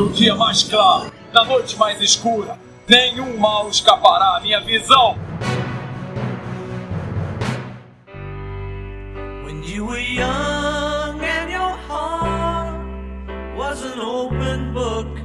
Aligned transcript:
No 0.00 0.08
dia 0.08 0.34
mais 0.34 0.62
claro, 0.62 1.12
na 1.30 1.44
noite 1.44 1.76
mais 1.76 2.00
escura, 2.00 2.58
nenhum 2.88 3.36
mal 3.36 3.68
escapará 3.68 4.38
à 4.38 4.40
minha 4.40 4.58
visão. 4.62 5.14
When 9.44 9.62
you 9.62 9.84
were 9.84 10.00
young 10.00 11.20
and 11.20 11.50
your 11.50 11.76
heart 11.86 12.80
was 13.54 13.82
an 13.82 14.00
open 14.00 14.72
book, 14.72 15.20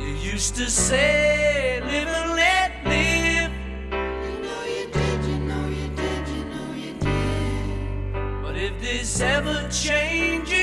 you 0.00 0.34
used 0.34 0.56
to 0.56 0.68
say, 0.68 1.80
live 1.86 2.08
and 2.08 2.34
let 2.34 2.72
live. 2.86 3.52
You 3.92 4.42
know 4.42 4.64
you 4.66 4.88
did, 4.90 5.24
you 5.24 5.38
know 5.46 5.68
you 5.68 5.88
did, 5.94 6.28
you 6.28 6.44
know 6.50 6.74
you 6.74 6.92
did. 6.98 8.42
But 8.42 8.56
if 8.56 8.80
this 8.80 9.20
ever 9.20 9.68
changing 9.70 10.55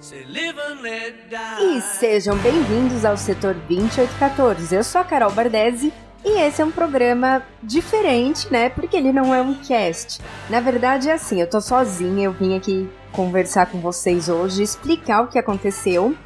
say, 0.00 0.24
live 0.24 0.58
and 0.58 0.82
let 0.82 1.30
die. 1.30 1.76
E 1.76 1.80
sejam 1.80 2.36
bem-vindos 2.38 3.04
ao 3.04 3.16
setor 3.16 3.54
2814. 3.68 4.74
Eu 4.74 4.82
sou 4.82 5.00
a 5.00 5.04
Carol 5.04 5.30
Bardesi 5.30 5.92
e 6.24 6.40
esse 6.40 6.60
é 6.60 6.64
um 6.64 6.72
programa 6.72 7.42
diferente, 7.62 8.52
né? 8.52 8.68
Porque 8.68 8.96
ele 8.96 9.12
não 9.12 9.32
é 9.32 9.40
um 9.40 9.54
cast. 9.54 10.20
Na 10.50 10.58
verdade, 10.58 11.08
é 11.08 11.12
assim, 11.12 11.40
eu 11.40 11.48
tô 11.48 11.60
sozinha, 11.60 12.24
eu 12.24 12.32
vim 12.32 12.56
aqui 12.56 12.90
conversar 13.12 13.66
com 13.66 13.78
vocês 13.80 14.28
hoje, 14.28 14.62
explicar 14.62 15.22
o 15.22 15.28
que 15.28 15.38
aconteceu. 15.38 16.16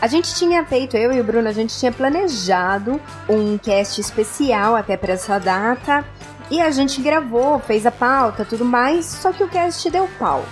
A 0.00 0.06
gente 0.06 0.32
tinha 0.36 0.64
feito, 0.64 0.96
eu 0.96 1.12
e 1.12 1.20
o 1.20 1.24
Bruno, 1.24 1.48
a 1.48 1.52
gente 1.52 1.76
tinha 1.76 1.90
planejado 1.90 3.00
um 3.28 3.58
cast 3.58 4.00
especial 4.00 4.76
até 4.76 4.96
para 4.96 5.14
essa 5.14 5.40
data. 5.40 6.04
E 6.50 6.60
a 6.60 6.70
gente 6.70 7.02
gravou, 7.02 7.58
fez 7.58 7.84
a 7.84 7.90
pauta, 7.90 8.44
tudo 8.44 8.64
mais, 8.64 9.04
só 9.04 9.32
que 9.32 9.44
o 9.44 9.48
cast 9.48 9.90
deu 9.90 10.08
pau. 10.18 10.44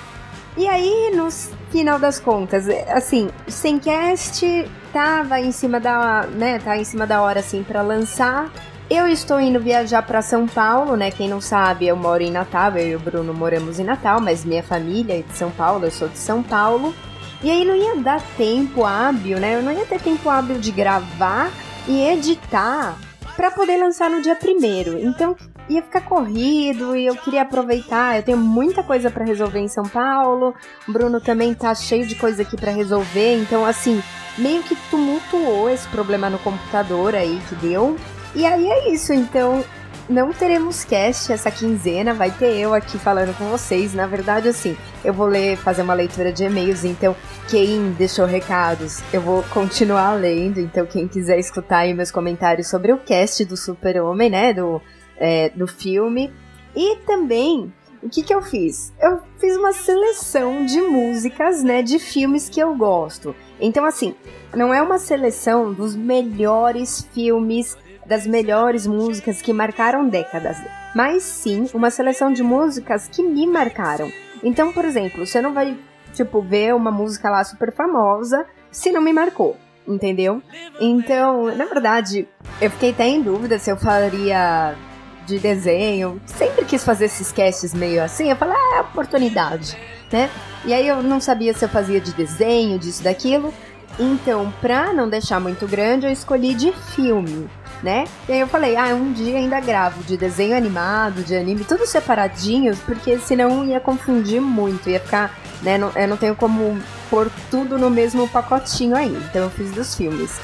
E 0.56 0.66
aí, 0.66 1.12
no 1.14 1.30
final 1.70 1.98
das 1.98 2.18
contas, 2.18 2.68
é, 2.68 2.90
assim, 2.92 3.28
sem 3.46 3.78
cast, 3.78 4.70
tava 4.92 5.38
em 5.40 5.52
cima 5.52 5.78
da, 5.78 6.26
né, 6.26 6.58
tá 6.58 6.76
em 6.76 6.84
cima 6.84 7.06
da 7.06 7.20
hora 7.20 7.40
assim 7.40 7.62
para 7.62 7.82
lançar. 7.82 8.50
Eu 8.88 9.08
estou 9.08 9.40
indo 9.40 9.60
viajar 9.60 10.02
para 10.02 10.22
São 10.22 10.46
Paulo, 10.46 10.96
né? 10.96 11.10
Quem 11.10 11.28
não 11.28 11.40
sabe, 11.40 11.88
eu 11.88 11.96
moro 11.96 12.22
em 12.22 12.30
Natal, 12.30 12.76
eu 12.76 12.88
e 12.88 12.96
o 12.96 13.00
Bruno 13.00 13.34
moramos 13.34 13.80
em 13.80 13.84
Natal, 13.84 14.20
mas 14.20 14.44
minha 14.44 14.62
família 14.62 15.18
é 15.18 15.22
de 15.22 15.36
São 15.36 15.50
Paulo, 15.50 15.86
eu 15.86 15.90
sou 15.90 16.08
de 16.08 16.18
São 16.18 16.42
Paulo. 16.42 16.94
E 17.42 17.50
aí 17.50 17.64
não 17.64 17.74
ia 17.74 17.96
dar 17.96 18.22
tempo 18.36 18.84
hábil, 18.84 19.38
né? 19.38 19.56
Eu 19.56 19.62
não 19.62 19.72
ia 19.72 19.84
ter 19.84 20.00
tempo 20.00 20.30
hábil 20.30 20.58
de 20.58 20.70
gravar 20.70 21.50
e 21.88 22.00
editar 22.00 22.96
para 23.34 23.50
poder 23.50 23.76
lançar 23.76 24.08
no 24.08 24.22
dia 24.22 24.36
primeiro. 24.36 24.98
Então 24.98 25.36
ia 25.68 25.82
ficar 25.82 26.02
corrido 26.02 26.96
e 26.96 27.06
eu 27.06 27.16
queria 27.16 27.42
aproveitar. 27.42 28.16
Eu 28.16 28.22
tenho 28.22 28.38
muita 28.38 28.82
coisa 28.82 29.10
para 29.10 29.24
resolver 29.24 29.58
em 29.58 29.68
São 29.68 29.84
Paulo. 29.84 30.54
O 30.86 30.92
Bruno 30.92 31.20
também 31.20 31.54
tá 31.54 31.74
cheio 31.74 32.06
de 32.06 32.14
coisa 32.14 32.42
aqui 32.42 32.56
para 32.56 32.72
resolver. 32.72 33.36
Então 33.42 33.64
assim, 33.64 34.02
meio 34.38 34.62
que 34.62 34.76
tumultuou 34.90 35.68
esse 35.70 35.86
problema 35.88 36.30
no 36.30 36.38
computador 36.38 37.14
aí 37.14 37.40
que 37.48 37.54
deu. 37.56 37.96
E 38.34 38.44
aí 38.44 38.68
é 38.68 38.92
isso. 38.92 39.12
Então 39.12 39.64
não 40.08 40.32
teremos 40.32 40.84
cast 40.84 41.32
essa 41.32 41.50
quinzena, 41.50 42.14
vai 42.14 42.30
ter 42.30 42.56
eu 42.56 42.72
aqui 42.72 42.98
falando 42.98 43.36
com 43.36 43.48
vocês. 43.48 43.92
Na 43.92 44.06
verdade, 44.06 44.48
assim, 44.48 44.76
eu 45.04 45.12
vou 45.12 45.26
ler, 45.26 45.56
fazer 45.56 45.82
uma 45.82 45.94
leitura 45.94 46.32
de 46.32 46.44
e-mails, 46.44 46.84
então 46.84 47.14
quem 47.48 47.90
deixou 47.92 48.24
recados, 48.24 49.02
eu 49.12 49.20
vou 49.20 49.42
continuar 49.44 50.12
lendo. 50.12 50.60
Então, 50.60 50.86
quem 50.86 51.08
quiser 51.08 51.38
escutar 51.38 51.78
aí 51.78 51.94
meus 51.94 52.10
comentários 52.10 52.68
sobre 52.68 52.92
o 52.92 52.98
cast 52.98 53.44
do 53.44 53.56
Super-Homem, 53.56 54.30
né? 54.30 54.52
Do, 54.52 54.80
é, 55.18 55.50
do 55.50 55.66
filme. 55.66 56.32
E 56.74 56.96
também, 57.06 57.72
o 58.02 58.08
que, 58.08 58.22
que 58.22 58.34
eu 58.34 58.42
fiz? 58.42 58.92
Eu 59.00 59.20
fiz 59.38 59.56
uma 59.56 59.72
seleção 59.72 60.64
de 60.64 60.80
músicas, 60.80 61.62
né? 61.62 61.82
De 61.82 61.98
filmes 61.98 62.48
que 62.48 62.60
eu 62.60 62.74
gosto. 62.74 63.34
Então, 63.60 63.84
assim, 63.84 64.14
não 64.54 64.72
é 64.72 64.82
uma 64.82 64.98
seleção 64.98 65.72
dos 65.72 65.96
melhores 65.96 67.06
filmes 67.12 67.76
das 68.06 68.26
melhores 68.26 68.86
músicas 68.86 69.42
que 69.42 69.52
marcaram 69.52 70.08
décadas, 70.08 70.56
mas 70.94 71.22
sim 71.24 71.66
uma 71.74 71.90
seleção 71.90 72.32
de 72.32 72.42
músicas 72.42 73.08
que 73.08 73.22
me 73.22 73.46
marcaram. 73.46 74.10
Então, 74.42 74.72
por 74.72 74.84
exemplo, 74.84 75.26
você 75.26 75.40
não 75.40 75.52
vai, 75.52 75.76
tipo, 76.14 76.40
ver 76.40 76.74
uma 76.74 76.90
música 76.90 77.28
lá 77.28 77.42
super 77.42 77.72
famosa 77.72 78.46
se 78.70 78.92
não 78.92 79.00
me 79.00 79.12
marcou, 79.12 79.56
entendeu? 79.88 80.40
Então, 80.80 81.46
na 81.56 81.64
verdade, 81.64 82.28
eu 82.60 82.70
fiquei 82.70 82.90
até 82.90 83.08
em 83.08 83.22
dúvida 83.22 83.58
se 83.58 83.70
eu 83.70 83.76
faria 83.76 84.76
de 85.26 85.38
desenho. 85.38 86.20
Sempre 86.26 86.64
quis 86.64 86.84
fazer 86.84 87.06
esses 87.06 87.32
casts 87.32 87.74
meio 87.74 88.02
assim, 88.02 88.30
eu 88.30 88.36
falei, 88.36 88.54
ah, 88.56 88.76
é 88.76 88.80
oportunidade, 88.80 89.76
né? 90.12 90.30
E 90.64 90.72
aí 90.72 90.86
eu 90.86 91.02
não 91.02 91.20
sabia 91.20 91.52
se 91.52 91.64
eu 91.64 91.68
fazia 91.68 92.00
de 92.00 92.12
desenho, 92.12 92.78
disso, 92.78 93.02
daquilo. 93.02 93.52
Então, 93.98 94.52
pra 94.60 94.92
não 94.92 95.08
deixar 95.08 95.40
muito 95.40 95.66
grande, 95.66 96.06
eu 96.06 96.12
escolhi 96.12 96.54
de 96.54 96.72
filme 96.72 97.48
né? 97.82 98.04
E 98.28 98.32
aí 98.32 98.40
eu 98.40 98.46
falei, 98.46 98.76
ah, 98.76 98.94
um 98.94 99.12
dia 99.12 99.36
ainda 99.36 99.60
gravo 99.60 100.02
de 100.02 100.16
desenho 100.16 100.56
animado, 100.56 101.22
de 101.22 101.36
anime, 101.36 101.64
tudo 101.64 101.86
separadinho, 101.86 102.76
porque 102.84 103.18
senão 103.18 103.64
ia 103.64 103.80
confundir 103.80 104.40
muito, 104.40 104.88
ia 104.88 105.00
ficar, 105.00 105.38
né? 105.62 105.78
Eu 105.94 106.08
não 106.08 106.16
tenho 106.16 106.34
como 106.34 106.80
pôr 107.10 107.30
tudo 107.50 107.78
no 107.78 107.90
mesmo 107.90 108.28
pacotinho 108.28 108.96
aí. 108.96 109.16
Então 109.30 109.44
eu 109.44 109.50
fiz 109.50 109.70
dos 109.72 109.94
filmes. 109.94 110.40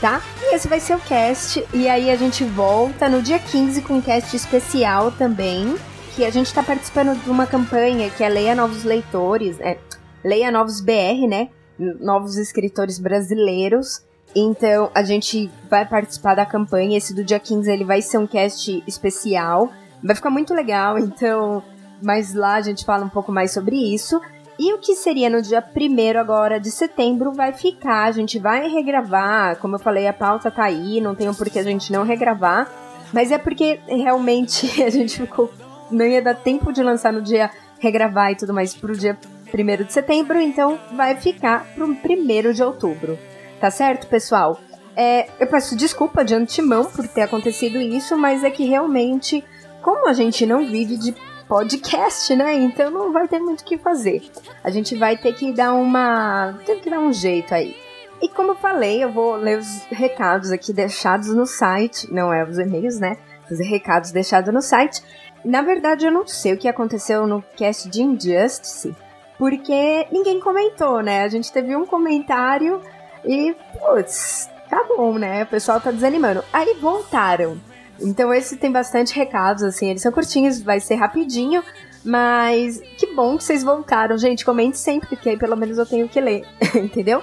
Tá? 0.00 0.20
E 0.42 0.54
esse 0.54 0.68
vai 0.68 0.78
ser 0.78 0.94
o 0.94 1.00
cast. 1.00 1.64
E 1.72 1.88
aí 1.88 2.10
a 2.10 2.16
gente 2.16 2.44
volta 2.44 3.08
no 3.08 3.22
dia 3.22 3.38
15 3.38 3.82
com 3.82 3.94
um 3.94 4.00
cast 4.00 4.36
especial 4.36 5.10
também. 5.10 5.74
Que 6.14 6.24
a 6.24 6.30
gente 6.30 6.52
tá 6.52 6.62
participando 6.62 7.18
de 7.22 7.30
uma 7.30 7.46
campanha 7.46 8.08
que 8.10 8.24
é 8.24 8.28
Leia 8.28 8.54
Novos 8.54 8.84
Leitores, 8.84 9.60
é, 9.60 9.78
Leia 10.24 10.50
Novos 10.50 10.80
BR, 10.80 11.26
né? 11.28 11.48
Novos 11.78 12.36
escritores 12.36 12.98
brasileiros. 12.98 14.02
Então, 14.34 14.90
a 14.94 15.02
gente 15.02 15.50
vai 15.70 15.86
participar 15.86 16.34
da 16.34 16.44
campanha. 16.44 16.98
Esse 16.98 17.14
do 17.14 17.24
dia 17.24 17.38
15 17.38 17.70
ele 17.70 17.84
vai 17.84 18.02
ser 18.02 18.18
um 18.18 18.26
cast 18.26 18.82
especial. 18.86 19.70
Vai 20.02 20.14
ficar 20.14 20.30
muito 20.30 20.52
legal, 20.52 20.98
então. 20.98 21.62
Mas 22.02 22.34
lá 22.34 22.54
a 22.54 22.60
gente 22.60 22.84
fala 22.84 23.04
um 23.04 23.08
pouco 23.08 23.32
mais 23.32 23.52
sobre 23.52 23.76
isso. 23.76 24.20
E 24.58 24.72
o 24.72 24.78
que 24.78 24.94
seria 24.94 25.28
no 25.28 25.42
dia 25.42 25.62
1 25.62 26.18
agora 26.18 26.58
de 26.58 26.70
setembro 26.70 27.32
vai 27.32 27.52
ficar. 27.52 28.04
A 28.04 28.12
gente 28.12 28.38
vai 28.38 28.68
regravar. 28.68 29.56
Como 29.56 29.76
eu 29.76 29.78
falei, 29.78 30.06
a 30.06 30.12
pauta 30.12 30.50
tá 30.50 30.64
aí, 30.64 31.00
não 31.00 31.14
tem 31.14 31.32
por 31.34 31.50
que 31.50 31.58
a 31.58 31.62
gente 31.62 31.92
não 31.92 32.04
regravar. 32.04 32.70
Mas 33.12 33.30
é 33.30 33.38
porque 33.38 33.80
realmente 33.86 34.66
a 34.82 34.90
gente 34.90 35.18
ficou. 35.20 35.50
Não 35.90 36.06
ia 36.06 36.22
dar 36.22 36.34
tempo 36.34 36.72
de 36.72 36.82
lançar 36.82 37.12
no 37.12 37.22
dia 37.22 37.50
regravar 37.78 38.32
e 38.32 38.36
tudo 38.36 38.54
mais 38.54 38.74
pro 38.74 38.96
dia 38.96 39.18
1 39.52 39.84
de 39.84 39.92
setembro, 39.92 40.40
então 40.40 40.78
vai 40.96 41.14
ficar 41.16 41.66
pro 41.74 41.86
1 41.86 42.52
de 42.52 42.62
outubro. 42.62 43.18
Tá 43.60 43.70
certo, 43.70 44.06
pessoal? 44.06 44.58
É, 44.96 45.28
eu 45.38 45.46
peço 45.46 45.76
desculpa 45.76 46.24
de 46.24 46.34
antemão 46.34 46.86
por 46.86 47.06
ter 47.06 47.22
acontecido 47.22 47.78
isso, 47.78 48.16
mas 48.16 48.42
é 48.42 48.50
que 48.50 48.64
realmente, 48.64 49.44
como 49.82 50.08
a 50.08 50.12
gente 50.12 50.46
não 50.46 50.66
vive 50.66 50.96
de 50.96 51.14
podcast, 51.48 52.34
né? 52.34 52.54
Então 52.54 52.90
não 52.90 53.12
vai 53.12 53.28
ter 53.28 53.38
muito 53.38 53.60
o 53.60 53.64
que 53.64 53.78
fazer. 53.78 54.22
A 54.62 54.70
gente 54.70 54.96
vai 54.96 55.16
ter 55.16 55.34
que 55.34 55.52
dar 55.52 55.72
uma. 55.72 56.58
Tem 56.64 56.78
que 56.78 56.90
dar 56.90 57.00
um 57.00 57.12
jeito 57.12 57.54
aí. 57.54 57.76
E 58.20 58.28
como 58.28 58.52
eu 58.52 58.56
falei, 58.56 59.02
eu 59.04 59.12
vou 59.12 59.36
ler 59.36 59.58
os 59.58 59.82
recados 59.90 60.50
aqui 60.50 60.72
deixados 60.72 61.28
no 61.28 61.46
site. 61.46 62.12
Não 62.12 62.32
é 62.32 62.44
os 62.44 62.58
e-mails, 62.58 62.98
né? 62.98 63.16
Os 63.50 63.58
recados 63.60 64.10
deixados 64.10 64.52
no 64.52 64.62
site. 64.62 65.02
Na 65.44 65.62
verdade, 65.62 66.06
eu 66.06 66.10
não 66.10 66.26
sei 66.26 66.54
o 66.54 66.58
que 66.58 66.68
aconteceu 66.68 67.26
no 67.26 67.42
cast 67.56 67.88
de 67.88 68.02
Injustice, 68.02 68.96
porque 69.38 70.06
ninguém 70.10 70.40
comentou, 70.40 71.02
né? 71.02 71.22
A 71.22 71.28
gente 71.28 71.52
teve 71.52 71.76
um 71.76 71.86
comentário 71.86 72.80
e, 73.24 73.54
putz, 73.78 74.50
tá 74.68 74.82
bom, 74.88 75.18
né? 75.18 75.44
O 75.44 75.46
pessoal 75.46 75.80
tá 75.80 75.90
desanimando. 75.90 76.42
Aí 76.52 76.74
voltaram. 76.80 77.60
Então 78.00 78.32
esse 78.32 78.56
tem 78.56 78.70
bastante 78.70 79.14
recados, 79.14 79.62
assim, 79.62 79.90
eles 79.90 80.02
são 80.02 80.12
curtinhos, 80.12 80.60
vai 80.60 80.80
ser 80.80 80.96
rapidinho. 80.96 81.62
Mas 82.04 82.80
que 82.96 83.14
bom 83.14 83.36
que 83.36 83.42
vocês 83.42 83.64
voltaram, 83.64 84.16
gente. 84.16 84.44
Comente 84.44 84.78
sempre, 84.78 85.08
porque 85.08 85.30
aí 85.30 85.36
pelo 85.36 85.56
menos 85.56 85.76
eu 85.76 85.84
tenho 85.84 86.08
que 86.08 86.20
ler, 86.20 86.46
entendeu? 86.74 87.20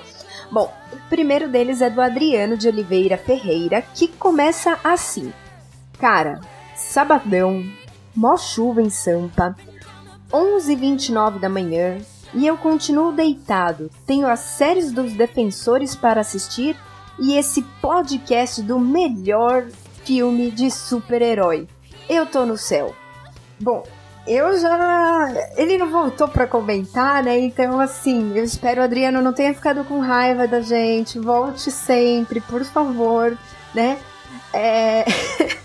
Bom, 0.52 0.72
o 0.92 1.10
primeiro 1.10 1.48
deles 1.48 1.82
é 1.82 1.90
do 1.90 2.02
Adriano 2.02 2.58
de 2.58 2.68
Oliveira 2.68 3.18
Ferreira, 3.18 3.82
que 3.82 4.10
começa 4.10 4.78
assim. 4.84 5.32
Cara, 5.98 6.42
sabadão, 6.76 7.64
mó 8.14 8.36
chuva 8.36 8.82
em 8.82 8.90
Sampa, 8.90 9.56
11h29 10.32 11.40
da 11.40 11.48
manhã, 11.48 11.98
e 12.34 12.46
eu 12.46 12.58
continuo 12.58 13.12
deitado. 13.14 13.90
Tenho 14.06 14.28
as 14.28 14.42
séries 14.42 14.92
dos 14.92 15.14
defensores 15.14 15.96
para 15.96 16.22
assistir 16.22 16.76
e 17.20 17.38
esse 17.38 17.62
podcast 17.82 18.62
do 18.62 18.80
melhor 18.80 19.66
filme 20.06 20.52
de 20.52 20.70
super-herói. 20.70 21.68
Eu 22.10 22.26
tô 22.26 22.46
no 22.46 22.58
céu. 22.58 22.94
Bom, 23.60 23.84
eu 24.28 24.58
já. 24.60 25.28
Ele 25.58 25.78
não 25.78 25.90
voltou 25.90 26.28
para 26.28 26.48
comentar, 26.48 27.24
né? 27.24 27.40
Então, 27.40 27.80
assim, 27.80 28.38
eu 28.38 28.44
espero 28.44 28.82
o 28.82 28.84
Adriano 28.84 29.22
não 29.22 29.34
tenha 29.34 29.54
ficado 29.54 29.84
com 29.84 30.00
raiva 30.00 30.48
da 30.48 30.62
gente. 30.62 31.20
Volte 31.20 31.72
sempre, 31.72 32.42
por 32.42 32.64
favor, 32.64 33.38
né? 33.74 33.98
É... 34.54 35.06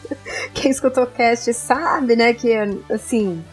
quem 0.54 0.70
escutou 0.70 1.04
o 1.04 1.06
cast 1.06 1.52
sabe, 1.54 2.16
né, 2.16 2.32
que, 2.32 2.52
assim, 2.90 3.44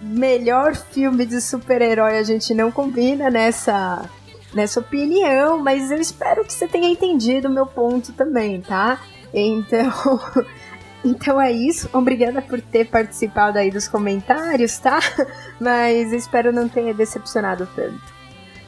melhor 0.00 0.74
filme 0.74 1.24
de 1.24 1.40
super-herói 1.40 2.18
a 2.18 2.22
gente 2.22 2.54
não 2.54 2.70
combina 2.70 3.30
nessa, 3.30 4.08
nessa 4.54 4.80
opinião, 4.80 5.58
mas 5.58 5.90
eu 5.90 6.00
espero 6.00 6.44
que 6.44 6.52
você 6.52 6.66
tenha 6.66 6.88
entendido 6.88 7.48
o 7.48 7.52
meu 7.52 7.66
ponto 7.66 8.12
também, 8.12 8.60
tá? 8.60 9.00
Então, 9.32 10.20
então 11.04 11.40
é 11.40 11.52
isso. 11.52 11.88
Obrigada 11.92 12.42
por 12.42 12.60
ter 12.60 12.86
participado 12.86 13.58
aí 13.58 13.70
dos 13.70 13.88
comentários, 13.88 14.78
tá? 14.78 15.00
Mas 15.60 16.12
espero 16.12 16.52
não 16.52 16.68
ter 16.68 16.94
decepcionado 16.94 17.68
tanto. 17.74 18.18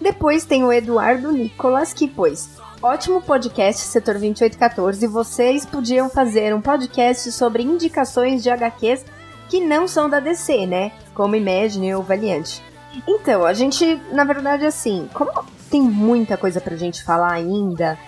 Depois 0.00 0.44
tem 0.44 0.64
o 0.64 0.72
Eduardo 0.72 1.30
Nicolas, 1.30 1.92
que 1.92 2.08
pôs 2.08 2.58
Ótimo 2.82 3.20
podcast, 3.20 3.82
Setor 3.82 4.14
2814. 4.14 5.06
Vocês 5.06 5.66
podiam 5.66 6.08
fazer 6.08 6.54
um 6.54 6.62
podcast 6.62 7.30
sobre 7.30 7.62
indicações 7.62 8.42
de 8.42 8.48
HQs 8.48 9.04
que 9.50 9.60
não 9.60 9.86
são 9.86 10.08
da 10.08 10.18
DC, 10.18 10.64
né? 10.64 10.90
Como 11.12 11.36
Imagine 11.36 11.94
ou 11.94 12.02
Valiant. 12.02 12.60
Então, 13.06 13.44
a 13.44 13.52
gente, 13.52 14.00
na 14.12 14.24
verdade, 14.24 14.64
assim, 14.64 15.10
como 15.12 15.30
tem 15.70 15.82
muita 15.82 16.38
coisa 16.38 16.58
pra 16.58 16.74
gente 16.74 17.04
falar 17.04 17.32
ainda, 17.32 17.98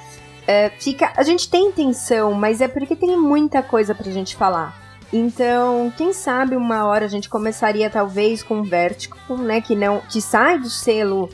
é, 0.47 0.71
fica. 0.71 1.13
A 1.17 1.23
gente 1.23 1.49
tem 1.49 1.67
intenção, 1.67 2.33
mas 2.33 2.61
é 2.61 2.69
porque 2.69 2.97
tem 2.97 3.17
muita 3.17 3.63
coisa 3.63 3.95
pra 3.95 4.11
gente 4.11 4.37
falar. 4.37 4.81
Então, 5.13 5.93
quem 5.97 6.13
sabe 6.13 6.57
uma 6.57 6.87
hora 6.87 7.05
a 7.05 7.09
gente 7.09 7.29
começaria 7.29 7.91
talvez 7.91 8.43
com 8.43 8.63
Vertigo, 8.63 9.17
né? 9.37 9.61
Que 9.61 9.75
não. 9.75 10.01
que 10.09 10.21
sai 10.21 10.59
do 10.59 10.71
selo 10.71 11.29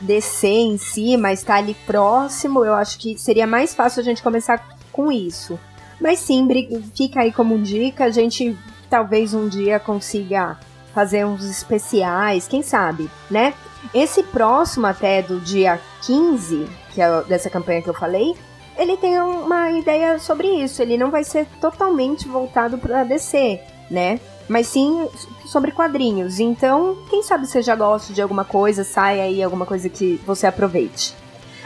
DC 0.00 0.48
em 0.48 0.78
si, 0.78 1.16
mas 1.16 1.42
tá 1.42 1.56
ali 1.56 1.74
próximo, 1.86 2.64
eu 2.64 2.74
acho 2.74 2.98
que 2.98 3.18
seria 3.18 3.46
mais 3.46 3.74
fácil 3.74 4.00
a 4.00 4.04
gente 4.04 4.22
começar 4.22 4.76
com 4.90 5.12
isso. 5.12 5.58
Mas 6.00 6.18
sim, 6.18 6.48
fica 6.96 7.20
aí 7.20 7.30
como 7.30 7.58
dica, 7.58 8.04
a 8.04 8.10
gente 8.10 8.56
talvez 8.88 9.34
um 9.34 9.48
dia 9.48 9.78
consiga 9.78 10.58
fazer 10.94 11.24
uns 11.24 11.44
especiais, 11.44 12.48
quem 12.48 12.62
sabe, 12.62 13.08
né? 13.30 13.54
Esse 13.94 14.22
próximo 14.22 14.86
até 14.86 15.22
do 15.22 15.38
dia 15.40 15.80
15, 16.02 16.66
que 16.92 17.00
é 17.00 17.22
dessa 17.22 17.48
campanha 17.48 17.82
que 17.82 17.88
eu 17.88 17.94
falei, 17.94 18.34
ele 18.76 18.96
tem 18.96 19.20
uma 19.20 19.70
ideia 19.72 20.18
sobre 20.18 20.48
isso. 20.48 20.82
Ele 20.82 20.96
não 20.96 21.10
vai 21.10 21.24
ser 21.24 21.46
totalmente 21.60 22.28
voltado 22.28 22.78
para 22.78 23.04
DC, 23.04 23.60
né? 23.90 24.20
Mas 24.48 24.66
sim 24.66 25.08
sobre 25.46 25.70
quadrinhos. 25.70 26.40
Então, 26.40 26.96
quem 27.08 27.22
sabe 27.22 27.46
você 27.46 27.62
já 27.62 27.76
gosta 27.76 28.12
de 28.12 28.22
alguma 28.22 28.44
coisa, 28.44 28.84
sai 28.84 29.20
aí 29.20 29.42
alguma 29.42 29.66
coisa 29.66 29.88
que 29.88 30.20
você 30.26 30.46
aproveite. 30.46 31.14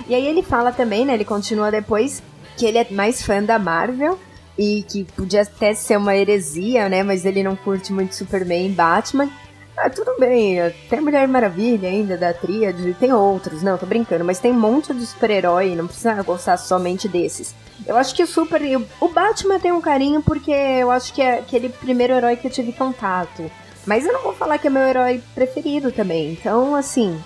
E 0.06 0.14
aí 0.14 0.26
ele 0.26 0.42
fala 0.42 0.72
também, 0.72 1.04
né? 1.04 1.14
Ele 1.14 1.24
continua 1.24 1.70
depois 1.70 2.22
que 2.56 2.66
ele 2.66 2.78
é 2.78 2.86
mais 2.90 3.22
fã 3.22 3.42
da 3.42 3.58
Marvel 3.58 4.18
e 4.56 4.84
que 4.88 5.04
podia 5.04 5.42
até 5.42 5.74
ser 5.74 5.96
uma 5.96 6.14
heresia, 6.14 6.88
né? 6.88 7.02
Mas 7.02 7.24
ele 7.24 7.42
não 7.42 7.56
curte 7.56 7.92
muito 7.92 8.14
Superman 8.14 8.66
e 8.66 8.70
Batman. 8.70 9.30
Ah, 9.76 9.90
tudo 9.90 10.16
bem, 10.18 10.56
tem 10.88 11.00
a 11.00 11.02
Mulher 11.02 11.26
Maravilha 11.26 11.88
ainda, 11.88 12.16
da 12.16 12.32
Tríade, 12.32 12.94
tem 12.94 13.12
outros, 13.12 13.60
não, 13.60 13.76
tô 13.76 13.84
brincando, 13.84 14.24
mas 14.24 14.38
tem 14.38 14.52
um 14.52 14.60
monte 14.60 14.94
de 14.94 15.04
super-herói, 15.04 15.74
não 15.74 15.88
precisa 15.88 16.22
gostar 16.22 16.56
somente 16.56 17.08
desses. 17.08 17.54
Eu 17.84 17.96
acho 17.96 18.14
que 18.14 18.22
o 18.22 18.26
Super. 18.26 18.62
O 19.00 19.08
Batman 19.08 19.58
tem 19.58 19.72
um 19.72 19.80
carinho 19.80 20.22
porque 20.22 20.52
eu 20.52 20.90
acho 20.90 21.12
que 21.12 21.20
é 21.20 21.38
aquele 21.40 21.68
primeiro 21.68 22.12
herói 22.12 22.36
que 22.36 22.46
eu 22.46 22.50
tive 22.50 22.72
contato. 22.72 23.50
Mas 23.84 24.06
eu 24.06 24.12
não 24.12 24.22
vou 24.22 24.32
falar 24.32 24.58
que 24.58 24.66
é 24.66 24.70
meu 24.70 24.82
herói 24.82 25.22
preferido 25.34 25.92
também. 25.92 26.32
Então, 26.32 26.74
assim, 26.74 27.20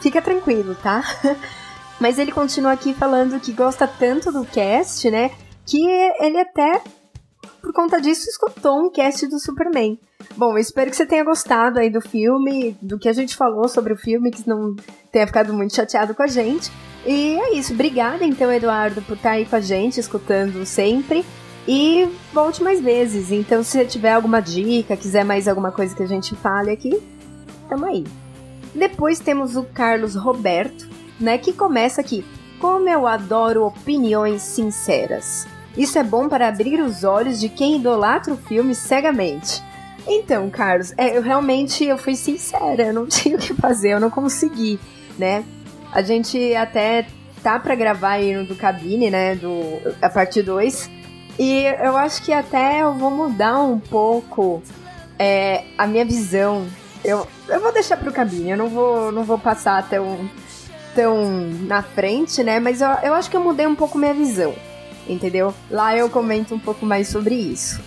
fica 0.00 0.22
tranquilo, 0.22 0.74
tá? 0.76 1.04
Mas 2.00 2.18
ele 2.18 2.32
continua 2.32 2.72
aqui 2.72 2.94
falando 2.94 3.38
que 3.40 3.52
gosta 3.52 3.86
tanto 3.86 4.32
do 4.32 4.44
cast, 4.44 5.10
né? 5.10 5.30
Que 5.66 5.84
ele 6.20 6.38
até, 6.38 6.80
por 7.64 7.72
conta 7.72 7.98
disso, 7.98 8.28
escutou 8.28 8.78
um 8.78 8.90
cast 8.90 9.26
do 9.26 9.40
Superman. 9.40 9.98
Bom, 10.36 10.58
espero 10.58 10.90
que 10.90 10.96
você 10.96 11.06
tenha 11.06 11.24
gostado 11.24 11.80
aí 11.80 11.88
do 11.88 12.00
filme, 12.00 12.76
do 12.82 12.98
que 12.98 13.08
a 13.08 13.12
gente 13.12 13.34
falou 13.34 13.66
sobre 13.68 13.94
o 13.94 13.96
filme, 13.96 14.30
que 14.30 14.46
não 14.46 14.76
tenha 15.10 15.26
ficado 15.26 15.54
muito 15.54 15.74
chateado 15.74 16.14
com 16.14 16.22
a 16.22 16.26
gente. 16.26 16.70
E 17.06 17.40
é 17.40 17.54
isso. 17.54 17.72
Obrigada, 17.72 18.22
então, 18.22 18.52
Eduardo, 18.52 19.00
por 19.00 19.16
estar 19.16 19.30
aí 19.30 19.46
com 19.46 19.56
a 19.56 19.60
gente, 19.60 19.98
escutando 19.98 20.66
sempre. 20.66 21.24
E 21.66 22.06
volte 22.34 22.62
mais 22.62 22.82
vezes. 22.82 23.32
Então, 23.32 23.64
se 23.64 23.70
você 23.70 23.86
tiver 23.86 24.12
alguma 24.12 24.40
dica, 24.40 24.94
quiser 24.94 25.24
mais 25.24 25.48
alguma 25.48 25.72
coisa 25.72 25.96
que 25.96 26.02
a 26.02 26.08
gente 26.08 26.36
fale 26.36 26.70
aqui, 26.70 27.02
tamo 27.70 27.86
aí. 27.86 28.04
Depois 28.74 29.20
temos 29.20 29.56
o 29.56 29.62
Carlos 29.62 30.14
Roberto, 30.14 30.86
né, 31.18 31.38
que 31.38 31.54
começa 31.54 32.02
aqui. 32.02 32.22
Como 32.60 32.86
eu 32.90 33.06
adoro 33.06 33.64
opiniões 33.64 34.42
sinceras. 34.42 35.46
Isso 35.76 35.98
é 35.98 36.02
bom 36.02 36.28
para 36.28 36.48
abrir 36.48 36.80
os 36.80 37.04
olhos 37.04 37.40
de 37.40 37.48
quem 37.48 37.76
idolatra 37.76 38.32
o 38.32 38.36
filme 38.36 38.74
cegamente. 38.74 39.62
Então, 40.06 40.50
Carlos, 40.50 40.92
é, 40.96 41.16
eu 41.16 41.22
realmente 41.22 41.84
eu 41.84 41.96
fui 41.96 42.14
sincera, 42.14 42.84
eu 42.84 42.92
não 42.92 43.06
tinha 43.08 43.36
o 43.36 43.40
que 43.40 43.54
fazer, 43.54 43.90
eu 43.90 44.00
não 44.00 44.10
consegui, 44.10 44.78
né? 45.18 45.44
A 45.92 46.02
gente 46.02 46.54
até 46.54 47.06
tá 47.42 47.58
para 47.58 47.74
gravar 47.74 48.12
aí 48.12 48.34
no 48.34 48.44
do 48.44 48.54
cabine, 48.54 49.10
né, 49.10 49.34
do 49.34 49.80
a 50.00 50.08
parte 50.08 50.42
2, 50.42 50.90
e 51.38 51.64
eu 51.82 51.96
acho 51.96 52.22
que 52.22 52.32
até 52.32 52.80
eu 52.82 52.94
vou 52.94 53.10
mudar 53.10 53.60
um 53.60 53.78
pouco 53.78 54.62
é, 55.18 55.64
a 55.76 55.86
minha 55.86 56.04
visão. 56.04 56.66
Eu, 57.04 57.26
eu 57.48 57.60
vou 57.60 57.72
deixar 57.72 57.96
pro 57.96 58.12
cabine, 58.12 58.50
eu 58.50 58.56
não 58.56 58.68
vou, 58.68 59.12
não 59.12 59.24
vou 59.24 59.38
passar 59.38 59.86
tão, 59.88 60.28
tão 60.94 61.30
na 61.66 61.82
frente, 61.82 62.42
né? 62.42 62.58
Mas 62.58 62.80
eu, 62.80 62.88
eu 63.02 63.14
acho 63.14 63.30
que 63.30 63.36
eu 63.36 63.42
mudei 63.42 63.66
um 63.66 63.74
pouco 63.74 63.98
minha 63.98 64.14
visão, 64.14 64.54
entendeu? 65.08 65.54
Lá 65.70 65.96
eu 65.96 66.08
comento 66.08 66.54
um 66.54 66.58
pouco 66.58 66.84
mais 66.84 67.08
sobre 67.08 67.34
isso. 67.34 67.80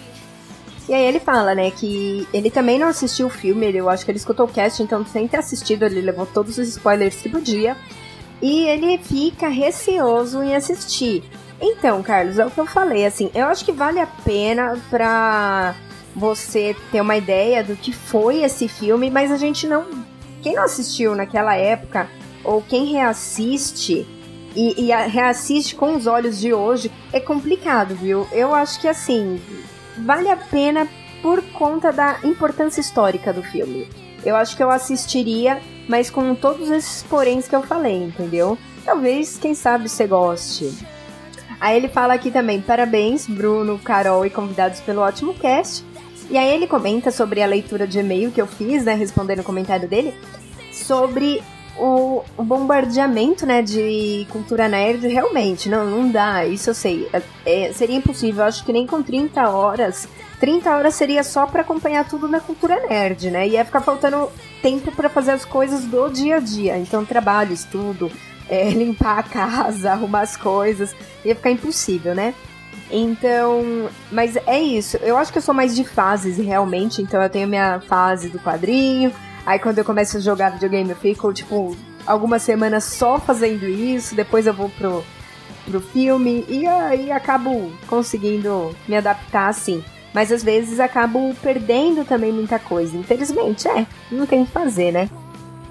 E 0.88 0.94
aí 0.94 1.04
ele 1.04 1.20
fala, 1.20 1.54
né, 1.54 1.70
que 1.70 2.28
ele 2.34 2.50
também 2.50 2.80
não 2.80 2.88
assistiu 2.88 3.28
o 3.28 3.30
filme, 3.30 3.66
ele, 3.66 3.78
eu 3.78 3.90
acho 3.90 4.06
que 4.06 4.12
ele 4.12 4.18
escutou 4.18 4.46
o 4.46 4.50
cast, 4.50 4.82
então 4.82 5.06
sem 5.06 5.28
ter 5.28 5.38
assistido, 5.38 5.84
ele 5.84 6.00
levou 6.00 6.26
todos 6.26 6.58
os 6.58 6.68
spoilers 6.70 7.16
que 7.16 7.28
podia. 7.28 7.76
E 8.42 8.68
ele 8.68 8.98
fica 9.00 9.50
receoso 9.50 10.42
em 10.42 10.56
assistir. 10.56 11.24
Então, 11.60 12.02
Carlos, 12.02 12.40
é 12.40 12.46
o 12.46 12.52
que 12.52 12.60
eu 12.60 12.66
falei, 12.66 13.06
assim, 13.06 13.30
eu 13.34 13.48
acho 13.48 13.66
que 13.66 13.72
vale 13.72 14.00
a 14.00 14.08
pena 14.08 14.80
pra 14.90 15.76
você 16.16 16.76
ter 16.92 17.02
uma 17.02 17.18
ideia 17.18 17.64
do 17.64 17.76
que 17.76 17.92
foi 17.92 18.44
esse 18.44 18.68
filme, 18.68 19.10
mas 19.10 19.32
a 19.32 19.38
gente 19.38 19.68
não. 19.68 19.86
Quem 20.42 20.56
não 20.56 20.64
assistiu 20.64 21.16
naquela 21.16 21.56
época, 21.56 22.08
ou 22.44 22.62
quem 22.62 22.86
reassiste 22.86 24.08
e, 24.58 24.88
e 24.88 25.08
reassiste 25.08 25.76
com 25.76 25.96
os 25.96 26.08
olhos 26.08 26.40
de 26.40 26.52
hoje, 26.52 26.92
é 27.14 27.20
complicado, 27.20 27.96
viu? 27.96 28.28
Eu 28.32 28.56
acho 28.56 28.82
que 28.82 28.88
assim, 28.88 29.40
vale 30.04 30.30
a 30.30 30.36
pena 30.36 30.88
por 31.22 31.44
conta 31.52 31.94
da 31.94 32.20
importância 32.24 32.82
histórica 32.82 33.32
do 33.32 33.44
filme. 33.44 33.88
Eu 34.26 34.36
acho 34.36 34.58
que 34.58 34.64
eu 34.64 34.72
assistiria, 34.72 35.62
mas 35.88 36.10
com 36.10 36.34
todos 36.34 36.72
esses 36.72 37.04
poréns 37.04 37.48
que 37.48 37.56
eu 37.56 37.62
falei, 37.62 38.04
entendeu? 38.04 38.58
Talvez, 38.84 39.38
quem 39.38 39.54
sabe, 39.54 39.88
você 39.88 40.08
goste. 40.08 40.74
Aí 41.62 41.78
ele 41.78 41.88
fala 41.88 42.16
aqui 42.16 42.32
também: 42.32 42.60
parabéns, 42.60 43.28
Bruno, 43.28 43.78
Carol 43.78 44.26
e 44.26 44.30
convidados 44.30 44.80
pelo 44.80 45.02
ótimo 45.02 45.36
cast. 45.36 45.86
E 46.32 46.38
aí 46.38 46.50
ele 46.50 46.68
comenta 46.68 47.12
sobre 47.12 47.44
a 47.44 47.48
leitura 47.48 47.86
de 47.86 48.00
e-mail 48.00 48.32
que 48.32 48.42
eu 48.42 48.48
fiz, 48.48 48.84
né, 48.84 48.96
respondendo 48.96 49.40
o 49.40 49.44
comentário 49.44 49.88
dele, 49.88 50.14
sobre 50.74 51.42
o, 51.78 52.24
o, 52.38 52.44
bombardeamento, 52.44 53.46
né, 53.46 53.62
de 53.62 54.26
cultura 54.30 54.68
nerd, 54.68 55.08
realmente, 55.08 55.70
não, 55.70 55.86
não 55.86 56.12
dá, 56.12 56.46
isso 56.46 56.70
eu 56.70 56.74
sei. 56.74 57.08
É, 57.14 57.22
é, 57.46 57.74
seria 57.74 57.96
impossível, 57.96 58.44
acho 58.44 58.64
que 58.64 58.74
nem 58.74 58.88
com 58.88 59.02
30 59.02 59.50
horas. 59.50 60.08
30 60.40 60.76
horas 60.76 60.96
seria 60.96 61.24
só 61.24 61.46
para 61.46 61.62
acompanhar 61.62 62.08
tudo 62.08 62.28
na 62.28 62.40
cultura 62.40 62.88
nerd, 62.88 63.32
né? 63.32 63.48
Ia 63.48 63.66
ficar 63.66 63.82
faltando 63.82 64.30
tempo 64.62 64.92
para 64.92 65.10
fazer 65.10 65.32
as 65.32 65.46
coisas 65.46 65.86
do 65.86 66.10
dia 66.10 66.38
a 66.38 66.40
dia. 66.40 66.78
Então, 66.78 67.06
trabalho, 67.06 67.54
estudo, 67.54 68.12
é, 68.50 68.70
limpar 68.72 69.20
a 69.20 69.24
casa, 69.24 69.92
arrumar 69.92 70.22
as 70.22 70.38
coisas. 70.38 70.96
Ia 71.26 71.36
ficar 71.36 71.52
impossível, 71.52 72.14
né? 72.14 72.34
Então, 72.90 73.90
mas 74.12 74.38
é 74.48 74.60
isso. 74.60 74.98
Eu 74.98 75.18
acho 75.18 75.32
que 75.32 75.38
eu 75.38 75.42
sou 75.42 75.54
mais 75.54 75.76
de 75.76 75.84
fases 75.84 76.38
realmente. 76.38 77.02
Então 77.02 77.22
eu 77.22 77.30
tenho 77.30 77.48
minha 77.48 77.80
fase 77.82 78.30
do 78.30 78.40
quadrinho. 78.40 79.12
Aí 79.48 79.60
quando 79.60 79.78
eu 79.78 79.86
começo 79.86 80.18
a 80.18 80.20
jogar 80.20 80.50
videogame, 80.50 80.90
eu 80.90 80.96
fico, 80.98 81.32
tipo, 81.32 81.74
algumas 82.06 82.42
semanas 82.42 82.84
só 82.84 83.18
fazendo 83.18 83.66
isso. 83.66 84.14
Depois 84.14 84.46
eu 84.46 84.54
vou 84.54 84.70
pro, 84.70 85.02
pro 85.64 85.80
filme. 85.80 86.44
E 86.50 86.68
aí 86.68 87.10
acabo 87.14 87.72
conseguindo 87.88 88.76
me 88.86 88.98
adaptar 88.98 89.48
assim. 89.48 89.82
Mas 90.14 90.34
às 90.34 90.44
vezes 90.44 90.82
acabo 90.82 91.34
perdendo 91.42 92.04
também 92.04 92.30
muita 92.30 92.60
coisa. 92.60 92.98
Infelizmente, 92.98 93.70
é. 93.70 93.88
Não 94.12 94.26
tem 94.26 94.42
o 94.42 94.46
que 94.46 94.52
fazer, 94.52 94.92
né? 94.92 95.10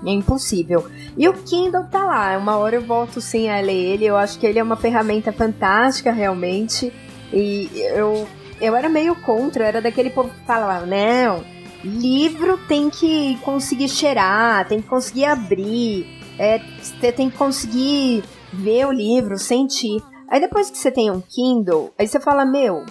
É 0.06 0.10
impossível. 0.10 0.86
E 1.14 1.28
o 1.28 1.34
Kindle 1.34 1.84
tá 1.84 2.02
lá. 2.02 2.38
Uma 2.38 2.56
hora 2.56 2.76
eu 2.76 2.82
volto 2.82 3.20
sim 3.20 3.50
a 3.50 3.60
ler 3.60 3.74
ele. 3.74 4.06
Eu 4.06 4.16
acho 4.16 4.38
que 4.38 4.46
ele 4.46 4.58
é 4.58 4.62
uma 4.62 4.76
ferramenta 4.76 5.34
fantástica, 5.34 6.12
realmente. 6.12 6.90
E 7.30 7.70
eu, 7.94 8.26
eu 8.58 8.74
era 8.74 8.88
meio 8.88 9.14
contra. 9.16 9.66
Era 9.66 9.82
daquele 9.82 10.08
povo 10.08 10.30
que 10.30 10.46
falava: 10.46 10.86
não, 10.86 11.44
livro 11.86 12.58
tem 12.66 12.90
que 12.90 13.36
conseguir 13.38 13.88
cheirar, 13.88 14.66
tem 14.68 14.80
que 14.80 14.88
conseguir 14.88 15.24
abrir. 15.24 16.06
É, 16.38 16.60
você 16.80 17.12
tem 17.12 17.30
que 17.30 17.36
conseguir 17.36 18.22
ver 18.52 18.86
o 18.86 18.92
livro, 18.92 19.38
sentir. 19.38 20.02
Aí 20.28 20.40
depois 20.40 20.70
que 20.70 20.76
você 20.76 20.90
tem 20.90 21.10
um 21.10 21.20
Kindle, 21.20 21.92
aí 21.98 22.06
você 22.06 22.20
fala: 22.20 22.44
meu, 22.44 22.84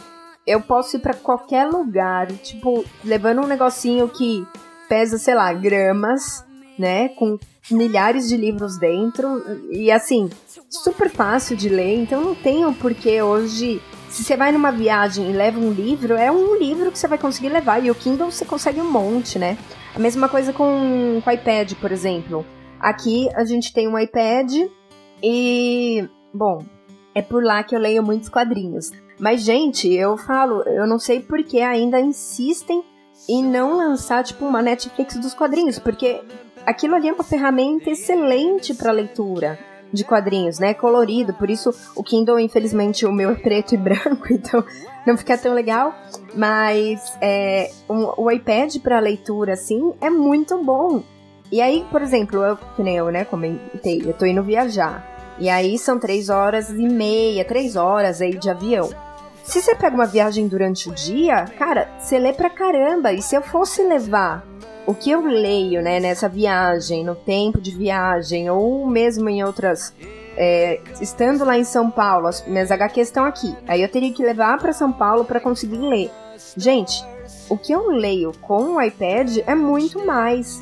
eu 0.48 0.62
posso 0.62 0.98
ir 0.98 1.00
para 1.00 1.14
qualquer 1.14 1.68
lugar, 1.68 2.28
tipo, 2.32 2.86
levando 3.04 3.42
um 3.42 3.48
negocinho 3.48 4.08
que 4.08 4.46
pesa, 4.88 5.18
sei 5.18 5.36
lá, 5.36 5.52
gramas, 5.54 6.46
né? 6.78 7.10
Com 7.10 7.38
milhares 7.72 8.30
de 8.30 8.38
livros 8.38 8.78
dentro. 8.78 9.42
E 9.72 9.92
assim, 9.92 10.30
super 10.70 11.10
fácil 11.10 11.56
de 11.56 11.70
ler, 11.70 11.96
então 11.96 12.22
não 12.22 12.36
tem 12.36 12.66
um 12.66 12.74
porquê 12.74 13.22
hoje. 13.22 13.82
Se 14.16 14.24
você 14.24 14.38
vai 14.38 14.50
numa 14.50 14.72
viagem 14.72 15.30
e 15.30 15.34
leva 15.34 15.60
um 15.60 15.74
livro, 15.74 16.14
é 16.14 16.32
um 16.32 16.56
livro 16.56 16.90
que 16.90 16.98
você 16.98 17.06
vai 17.06 17.18
conseguir 17.18 17.50
levar. 17.50 17.84
E 17.84 17.92
o 17.92 17.96
Kindle 17.96 18.32
você 18.32 18.46
consegue 18.46 18.80
um 18.80 18.90
monte, 18.90 19.38
né? 19.38 19.58
A 19.94 20.00
mesma 20.00 20.30
coisa 20.30 20.54
com 20.54 21.20
o 21.20 21.30
iPad, 21.30 21.74
por 21.82 21.92
exemplo. 21.92 22.46
Aqui 22.80 23.28
a 23.36 23.44
gente 23.44 23.74
tem 23.74 23.90
um 23.90 24.00
iPad 24.00 24.70
e. 25.22 26.08
Bom, 26.34 26.64
é 27.14 27.22
por 27.22 27.44
lá 27.44 27.62
que 27.62 27.76
eu 27.76 27.80
leio 27.80 28.02
muitos 28.02 28.30
quadrinhos. 28.30 28.90
Mas, 29.20 29.42
gente, 29.42 29.92
eu 29.92 30.16
falo, 30.16 30.62
eu 30.62 30.88
não 30.88 30.98
sei 30.98 31.20
por 31.20 31.44
que 31.44 31.60
ainda 31.60 32.00
insistem 32.00 32.86
em 33.28 33.44
não 33.44 33.76
lançar, 33.76 34.24
tipo, 34.24 34.46
uma 34.46 34.62
Netflix 34.62 35.18
dos 35.18 35.34
quadrinhos, 35.34 35.78
porque 35.78 36.22
aquilo 36.66 36.96
ali 36.96 37.10
é 37.10 37.14
uma 37.14 37.24
ferramenta 37.24 37.90
excelente 37.90 38.74
para 38.74 38.94
leitura 38.94 39.60
de 39.92 40.04
quadrinhos, 40.04 40.60
né? 40.60 40.74
Colorido, 40.74 41.34
por 41.34 41.50
isso 41.50 41.74
o 41.96 42.04
Kindle, 42.04 42.40
infelizmente, 42.40 43.06
o 43.06 43.12
meu 43.12 43.32
é 43.32 43.36
preto 43.36 43.74
e 43.74 43.78
branco, 43.78 44.26
então 44.32 44.64
não 45.06 45.18
fica 45.18 45.38
tão 45.38 45.54
legal. 45.54 45.94
Mas 46.34 47.02
é, 47.22 47.72
um, 47.90 48.12
o 48.18 48.32
iPad 48.32 48.76
para 48.80 49.00
leitura, 49.00 49.54
assim, 49.54 49.94
é 50.02 50.10
muito 50.10 50.62
bom. 50.64 51.04
E 51.52 51.62
aí, 51.62 51.86
por 51.92 52.02
exemplo, 52.02 52.44
eu, 52.44 52.58
que 52.58 52.84
nem 52.84 52.98
eu, 52.98 53.12
né, 53.12 53.24
comentei, 53.24 54.02
eu 54.06 54.14
tô 54.14 54.26
indo 54.26 54.44
viajar. 54.44 55.36
E 55.38 55.50
aí 55.50 55.78
são 55.78 56.00
três 56.00 56.30
horas 56.30 56.70
e 56.70 56.88
meia, 56.88 57.46
três 57.46 57.76
horas 57.76 58.22
aí 58.22 58.38
de 58.38 58.50
avião. 58.50 58.90
Se 59.44 59.62
você 59.62 59.76
pega 59.76 59.96
uma 59.96 60.08
viagem 60.08 60.48
durante 60.48 60.90
o 60.90 60.94
dia, 60.94 61.46
cara, 61.58 61.88
você 62.00 62.18
lê 62.18 62.34
pra 62.34 62.50
caramba. 62.50 63.14
E 63.14 63.22
se 63.22 63.36
eu 63.36 63.44
fosse 63.44 63.84
levar 63.84 64.44
o 64.86 64.94
que 64.94 65.12
eu 65.12 65.22
leio, 65.22 65.82
né, 65.82 66.00
nessa 66.00 66.30
viagem, 66.30 67.04
no 67.04 67.16
tempo 67.16 67.60
de 67.60 67.72
viagem, 67.72 68.50
ou 68.50 68.86
mesmo 68.88 69.30
em 69.30 69.44
outras. 69.44 69.94
É, 70.38 70.82
estando 71.00 71.46
lá 71.46 71.58
em 71.58 71.64
São 71.64 71.90
Paulo, 71.90 72.28
as 72.28 72.46
minhas 72.46 72.70
HQs 72.70 73.08
estão 73.08 73.24
aqui. 73.24 73.56
Aí 73.68 73.82
eu 73.82 73.90
teria 73.90 74.12
que 74.12 74.22
levar 74.22 74.58
para 74.58 74.74
São 74.74 74.92
Paulo 74.92 75.24
para 75.24 75.40
conseguir 75.40 75.78
ler. 75.78 76.12
Gente, 76.58 77.04
o 77.50 77.58
que 77.58 77.72
eu 77.72 77.88
leio 77.88 78.34
com 78.42 78.76
o 78.76 78.82
iPad 78.82 79.38
é 79.48 79.56
muito 79.56 80.06
mais. 80.06 80.62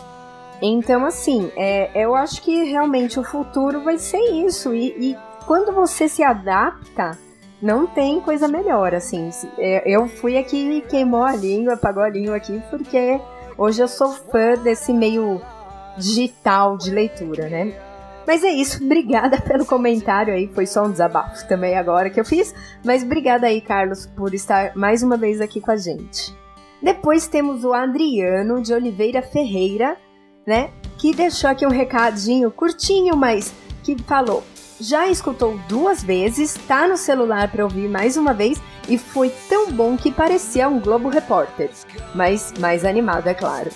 Então, 0.62 1.06
assim, 1.06 1.52
é, 1.58 1.90
eu 1.96 2.16
acho 2.16 2.42
que 2.42 2.64
realmente 2.64 3.20
o 3.20 3.24
futuro 3.24 3.84
vai 3.84 3.98
ser 3.98 4.20
isso. 4.20 4.74
E, 4.74 5.12
e 5.12 5.18
quando 5.46 5.74
você 5.74 6.08
se 6.08 6.24
adapta 6.24 7.18
não 7.62 7.88
tem 7.88 8.20
coisa 8.20 8.48
melhor, 8.48 8.94
assim. 8.94 9.30
É, 9.58 9.84
eu 9.86 10.08
fui 10.08 10.38
aqui 10.38 10.58
e 10.58 10.82
queimou 10.82 11.24
a 11.24 11.36
língua, 11.36 11.74
apagou 11.76 12.04
a 12.04 12.10
língua 12.10 12.36
aqui, 12.36 12.62
porque 12.70 13.20
hoje 13.58 13.82
eu 13.82 13.88
sou 13.88 14.12
fã 14.12 14.56
desse 14.56 14.94
meio 14.94 15.42
digital 15.98 16.78
de 16.78 16.92
leitura, 16.92 17.50
né? 17.50 17.74
Mas 18.26 18.44
é 18.44 18.50
isso, 18.50 18.82
obrigada 18.86 19.40
pelo 19.42 19.66
comentário 19.66 20.34
aí, 20.34 20.48
foi 20.48 20.66
só 20.66 20.86
um 20.86 20.92
desabafo 20.92 21.48
também 21.48 21.78
agora 21.78 22.10
que 22.10 22.20
eu 22.20 22.26
fiz, 22.26 22.54
mas 22.84 23.04
obrigada 23.04 23.48
aí, 23.48 23.62
Carlos, 23.62 24.06
por 24.06 24.34
estar 24.34 24.76
mais 24.76 25.04
uma 25.04 25.18
vez 25.18 25.42
aqui 25.42 25.60
com 25.60 25.72
a 25.72 25.78
gente. 25.78 26.36
Depois 26.82 27.28
temos 27.28 27.64
o 27.64 27.74
Adriano 27.74 28.62
de 28.62 28.74
Oliveira 28.74 29.22
Ferreira, 29.22 29.98
né, 30.46 30.70
que 30.98 31.14
deixou 31.14 31.50
aqui 31.50 31.66
um 31.66 31.72
recadinho 31.72 32.52
curtinho, 32.52 33.16
mas 33.16 33.54
que 33.84 33.98
falou: 34.04 34.44
já 34.80 35.08
escutou 35.08 35.58
duas 35.70 36.04
vezes, 36.04 36.56
tá 36.68 36.88
no 36.88 36.98
celular 36.98 37.50
para 37.50 37.64
ouvir 37.64 37.88
mais 37.88 38.18
uma 38.18 38.34
vez 38.34 38.62
e 38.88 38.98
foi 38.98 39.30
tão 39.50 39.72
bom 39.72 39.96
que 39.96 40.12
parecia 40.12 40.68
um 40.68 40.80
Globo 40.80 41.10
Repórter, 41.10 41.70
mas 42.14 42.54
mais 42.60 42.84
animado, 42.84 43.28
é 43.28 43.34
claro. 43.34 43.72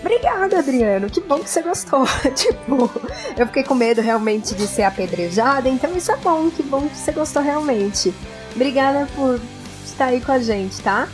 Obrigada, 0.00 0.58
Adriano. 0.58 1.10
Que 1.10 1.20
bom 1.20 1.40
que 1.40 1.50
você 1.50 1.62
gostou. 1.62 2.04
tipo, 2.34 2.90
eu 3.36 3.46
fiquei 3.46 3.62
com 3.62 3.74
medo 3.74 4.00
realmente 4.00 4.54
de 4.54 4.66
ser 4.66 4.82
apedrejada, 4.82 5.68
então 5.68 5.94
isso 5.96 6.10
é 6.10 6.16
bom. 6.16 6.50
Que 6.50 6.62
bom 6.62 6.88
que 6.88 6.96
você 6.96 7.12
gostou 7.12 7.42
realmente. 7.42 8.12
Obrigada 8.54 9.06
por 9.14 9.40
estar 9.84 10.06
aí 10.06 10.20
com 10.20 10.32
a 10.32 10.38
gente, 10.38 10.80
tá? 10.80 11.08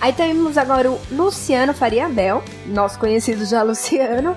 Aí 0.00 0.12
temos 0.12 0.58
agora 0.58 0.90
o 0.90 1.00
Luciano 1.10 1.72
Fariabel, 1.72 2.42
nosso 2.66 2.98
conhecido 2.98 3.44
já 3.44 3.62
Luciano, 3.64 4.36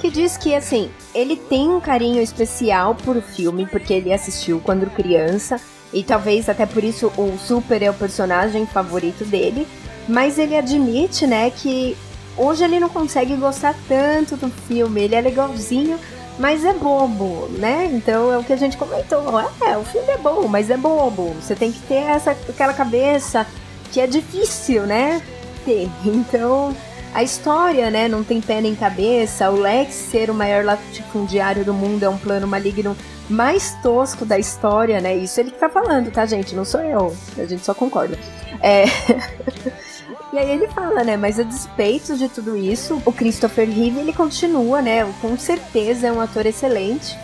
que 0.00 0.10
diz 0.10 0.36
que, 0.36 0.54
assim, 0.54 0.90
ele 1.14 1.36
tem 1.36 1.68
um 1.68 1.80
carinho 1.80 2.22
especial 2.22 2.94
por 2.94 3.16
o 3.16 3.22
filme, 3.22 3.66
porque 3.66 3.94
ele 3.94 4.12
assistiu 4.12 4.60
quando 4.64 4.90
criança, 4.90 5.60
e 5.94 6.02
talvez 6.02 6.48
até 6.48 6.66
por 6.66 6.82
isso 6.82 7.06
o 7.16 7.38
Super 7.38 7.82
é 7.82 7.90
o 7.90 7.94
personagem 7.94 8.66
favorito 8.66 9.24
dele, 9.24 9.66
mas 10.08 10.38
ele 10.38 10.56
admite, 10.56 11.26
né, 11.26 11.50
que 11.50 11.96
hoje 12.36 12.64
ele 12.64 12.80
não 12.80 12.88
consegue 12.88 13.36
gostar 13.36 13.74
tanto 13.88 14.36
do 14.36 14.50
filme, 14.50 15.00
ele 15.00 15.14
é 15.14 15.20
legalzinho, 15.20 15.98
mas 16.38 16.64
é 16.64 16.72
bobo, 16.72 17.48
né? 17.58 17.88
Então 17.92 18.32
é 18.32 18.38
o 18.38 18.42
que 18.42 18.52
a 18.52 18.56
gente 18.56 18.76
comentou. 18.76 19.22
É, 19.64 19.78
o 19.78 19.84
filme 19.84 20.10
é 20.10 20.18
bom, 20.18 20.48
mas 20.48 20.68
é 20.68 20.76
bobo. 20.76 21.32
Você 21.40 21.54
tem 21.54 21.70
que 21.70 21.78
ter 21.82 22.02
essa, 22.02 22.32
aquela 22.32 22.72
cabeça 22.72 23.46
que 23.92 24.00
é 24.00 24.06
difícil, 24.08 24.82
né? 24.82 25.22
Ter. 25.64 25.88
Então, 26.04 26.74
a 27.14 27.22
história, 27.22 27.88
né, 27.88 28.08
não 28.08 28.24
tem 28.24 28.40
pé 28.40 28.60
nem 28.60 28.74
cabeça. 28.74 29.48
O 29.48 29.60
Lex 29.60 29.94
ser 29.94 30.28
o 30.28 30.34
maior 30.34 30.64
latifundiário 30.64 31.64
do 31.64 31.72
mundo 31.72 32.02
é 32.02 32.08
um 32.08 32.18
plano 32.18 32.48
maligno 32.48 32.96
mais 33.28 33.74
tosco 33.82 34.24
da 34.24 34.38
história, 34.38 35.00
né? 35.00 35.16
Isso 35.16 35.40
ele 35.40 35.50
que 35.50 35.58
tá 35.58 35.68
falando, 35.68 36.10
tá, 36.10 36.26
gente? 36.26 36.54
Não 36.54 36.64
sou 36.64 36.80
eu. 36.80 37.16
A 37.38 37.44
gente 37.44 37.64
só 37.64 37.74
concorda. 37.74 38.18
É. 38.60 38.84
E 40.32 40.38
aí 40.38 40.50
ele 40.50 40.66
fala, 40.66 41.04
né? 41.04 41.16
Mas 41.16 41.38
a 41.38 41.44
despeito 41.44 42.16
de 42.16 42.28
tudo 42.28 42.56
isso, 42.56 43.00
o 43.06 43.12
Christopher 43.12 43.70
Reeve 43.70 44.00
ele 44.00 44.12
continua, 44.12 44.82
né? 44.82 45.04
Com 45.20 45.38
certeza 45.38 46.08
é 46.08 46.12
um 46.12 46.20
ator 46.20 46.44
excelente. 46.44 47.16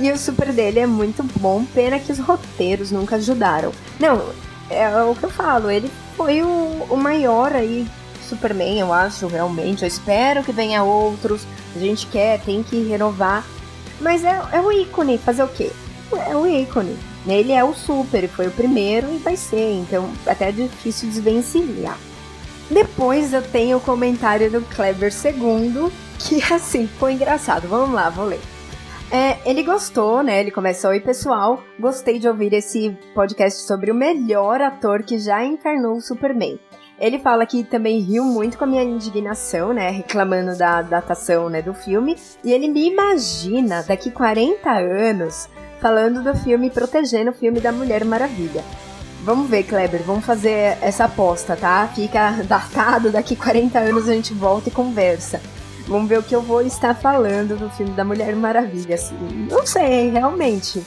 E 0.00 0.10
o 0.10 0.16
super 0.16 0.50
dele 0.50 0.80
é 0.80 0.86
muito 0.86 1.22
bom, 1.38 1.62
pena 1.74 1.98
que 1.98 2.10
os 2.10 2.18
roteiros 2.18 2.90
nunca 2.90 3.16
ajudaram. 3.16 3.70
Não, 4.00 4.30
é 4.70 4.88
o 5.02 5.14
que 5.14 5.24
eu 5.24 5.30
falo, 5.30 5.70
ele 5.70 5.90
foi 6.16 6.40
o, 6.40 6.86
o 6.88 6.96
maior 6.96 7.52
aí 7.52 7.86
Superman, 8.24 8.80
eu 8.80 8.92
acho, 8.92 9.26
realmente. 9.26 9.82
Eu 9.82 9.88
espero 9.88 10.42
que 10.42 10.52
venha 10.52 10.82
outros. 10.82 11.46
A 11.76 11.78
gente 11.78 12.06
quer, 12.06 12.40
tem 12.40 12.62
que 12.62 12.82
renovar. 12.82 13.44
Mas 14.00 14.24
é, 14.24 14.40
é 14.52 14.60
o 14.60 14.72
ícone, 14.72 15.18
fazer 15.18 15.42
o 15.42 15.48
quê? 15.48 15.70
É 16.26 16.36
o 16.36 16.46
ícone. 16.46 16.96
Ele 17.26 17.52
é 17.52 17.64
o 17.64 17.72
super, 17.72 18.28
foi 18.28 18.48
o 18.48 18.50
primeiro 18.50 19.12
e 19.12 19.18
vai 19.18 19.36
ser, 19.36 19.72
então 19.72 20.10
até 20.26 20.50
é 20.50 20.52
difícil 20.52 21.08
desvencilhar. 21.08 21.98
Depois 22.70 23.32
eu 23.32 23.42
tenho 23.42 23.78
o 23.78 23.80
comentário 23.80 24.50
do 24.50 24.60
Kleber 24.62 25.12
II, 25.12 25.90
que 26.18 26.42
assim, 26.52 26.86
foi 26.86 27.14
engraçado. 27.14 27.68
Vamos 27.68 27.94
lá, 27.94 28.10
vou 28.10 28.26
ler. 28.26 28.40
É, 29.10 29.38
ele 29.48 29.62
gostou, 29.62 30.22
né? 30.22 30.40
Ele 30.40 30.50
começou, 30.50 30.90
oi 30.90 31.00
pessoal, 31.00 31.62
gostei 31.78 32.18
de 32.18 32.26
ouvir 32.26 32.52
esse 32.52 32.90
podcast 33.14 33.60
sobre 33.62 33.90
o 33.90 33.94
melhor 33.94 34.60
ator 34.60 35.02
que 35.02 35.18
já 35.18 35.44
encarnou 35.44 35.96
o 35.96 36.00
Superman. 36.00 36.58
Ele 36.98 37.18
fala 37.18 37.44
que 37.44 37.64
também 37.64 38.00
riu 38.00 38.24
muito 38.24 38.56
com 38.56 38.64
a 38.64 38.66
minha 38.66 38.82
indignação, 38.82 39.72
né, 39.72 39.90
reclamando 39.90 40.56
da 40.56 40.80
datação, 40.80 41.50
né, 41.50 41.60
do 41.60 41.74
filme, 41.74 42.16
e 42.42 42.52
ele 42.52 42.68
me 42.68 42.88
imagina 42.88 43.82
daqui 43.82 44.10
40 44.10 44.70
anos 44.70 45.48
falando 45.80 46.22
do 46.22 46.34
filme 46.38 46.70
protegendo 46.70 47.30
o 47.30 47.34
filme 47.34 47.60
da 47.60 47.72
Mulher 47.72 48.04
Maravilha. 48.04 48.64
Vamos 49.24 49.48
ver, 49.48 49.64
Kleber, 49.64 50.02
vamos 50.02 50.24
fazer 50.24 50.76
essa 50.82 51.04
aposta, 51.06 51.56
tá? 51.56 51.88
Fica 51.94 52.42
datado, 52.46 53.10
daqui 53.10 53.34
40 53.34 53.78
anos 53.78 54.08
a 54.08 54.12
gente 54.12 54.34
volta 54.34 54.68
e 54.68 54.72
conversa. 54.72 55.40
Vamos 55.86 56.08
ver 56.08 56.18
o 56.18 56.22
que 56.22 56.34
eu 56.34 56.42
vou 56.42 56.62
estar 56.62 56.94
falando 56.94 57.56
do 57.58 57.70
filme 57.70 57.92
da 57.92 58.04
Mulher 58.04 58.36
Maravilha. 58.36 58.94
Assim. 58.94 59.16
Não 59.50 59.66
sei, 59.66 60.10
realmente. 60.10 60.82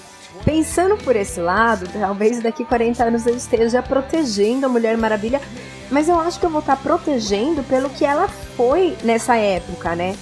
Pensando 0.45 0.97
por 0.97 1.15
esse 1.15 1.39
lado, 1.39 1.87
talvez 1.91 2.41
daqui 2.41 2.63
40 2.63 3.03
anos 3.03 3.25
eu 3.25 3.35
esteja 3.35 3.81
protegendo 3.81 4.65
a 4.65 4.69
Mulher 4.69 4.97
Maravilha 4.97 5.41
mas 5.89 6.09
eu 6.09 6.19
acho 6.19 6.39
que 6.39 6.45
eu 6.45 6.49
vou 6.49 6.59
estar 6.59 6.77
protegendo 6.77 7.63
pelo 7.63 7.89
que 7.89 8.05
ela 8.05 8.27
foi 8.27 8.95
nessa 9.03 9.35
época, 9.35 9.95
né? 9.95 10.15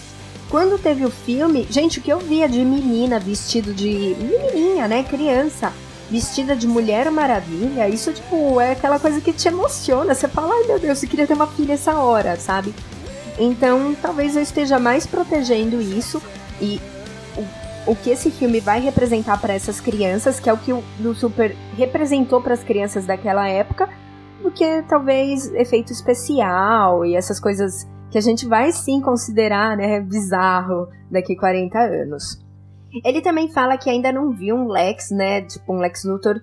Quando 0.49 0.77
teve 0.77 1.03
o 1.03 1.09
filme, 1.09 1.67
gente, 1.69 1.99
o 1.99 2.01
que 2.01 2.11
eu 2.11 2.19
via 2.19 2.47
de 2.47 2.63
menina 2.63 3.19
vestido 3.19 3.73
de. 3.73 4.15
menininha, 4.19 4.87
né? 4.87 5.03
Criança, 5.03 5.73
vestida 6.09 6.55
de 6.55 6.67
Mulher 6.67 7.09
Maravilha, 7.09 7.89
isso, 7.89 8.13
tipo, 8.13 8.61
é 8.61 8.71
aquela 8.71 8.99
coisa 8.99 9.19
que 9.19 9.33
te 9.33 9.47
emociona. 9.47 10.13
Você 10.13 10.27
fala, 10.27 10.53
ai 10.53 10.63
meu 10.67 10.79
Deus, 10.79 11.01
eu 11.01 11.09
queria 11.09 11.25
ter 11.25 11.33
uma 11.33 11.47
filha 11.47 11.73
essa 11.73 11.95
hora, 11.95 12.35
sabe? 12.37 12.73
Então, 13.39 13.95
talvez 14.01 14.35
eu 14.35 14.41
esteja 14.41 14.79
mais 14.79 15.05
protegendo 15.05 15.81
isso 15.81 16.21
e 16.61 16.79
o, 17.35 17.91
o 17.91 17.95
que 17.95 18.11
esse 18.11 18.29
filme 18.29 18.59
vai 18.59 18.79
representar 18.79 19.41
para 19.41 19.53
essas 19.53 19.81
crianças, 19.81 20.39
que 20.39 20.49
é 20.49 20.53
o 20.53 20.57
que 20.57 20.71
o 20.71 20.83
do 20.99 21.13
Super 21.15 21.55
representou 21.75 22.39
para 22.39 22.53
as 22.53 22.63
crianças 22.63 23.05
daquela 23.05 23.47
época 23.49 23.89
do 24.41 24.51
que 24.51 24.83
talvez 24.83 25.51
efeito 25.53 25.91
especial 25.91 27.05
e 27.05 27.15
essas 27.15 27.39
coisas 27.39 27.87
que 28.11 28.17
a 28.17 28.21
gente 28.21 28.45
vai 28.45 28.71
sim 28.71 29.01
considerar, 29.01 29.75
né, 29.75 29.99
bizarro 29.99 30.87
daqui 31.09 31.35
40 31.35 31.77
anos. 31.77 32.43
Ele 33.03 33.21
também 33.21 33.51
fala 33.51 33.77
que 33.77 33.89
ainda 33.89 34.11
não 34.11 34.31
viu 34.31 34.55
um 34.55 34.67
Lex, 34.67 35.11
né, 35.11 35.41
tipo 35.41 35.73
um 35.73 35.79
Lex 35.79 36.03
Luthor 36.05 36.41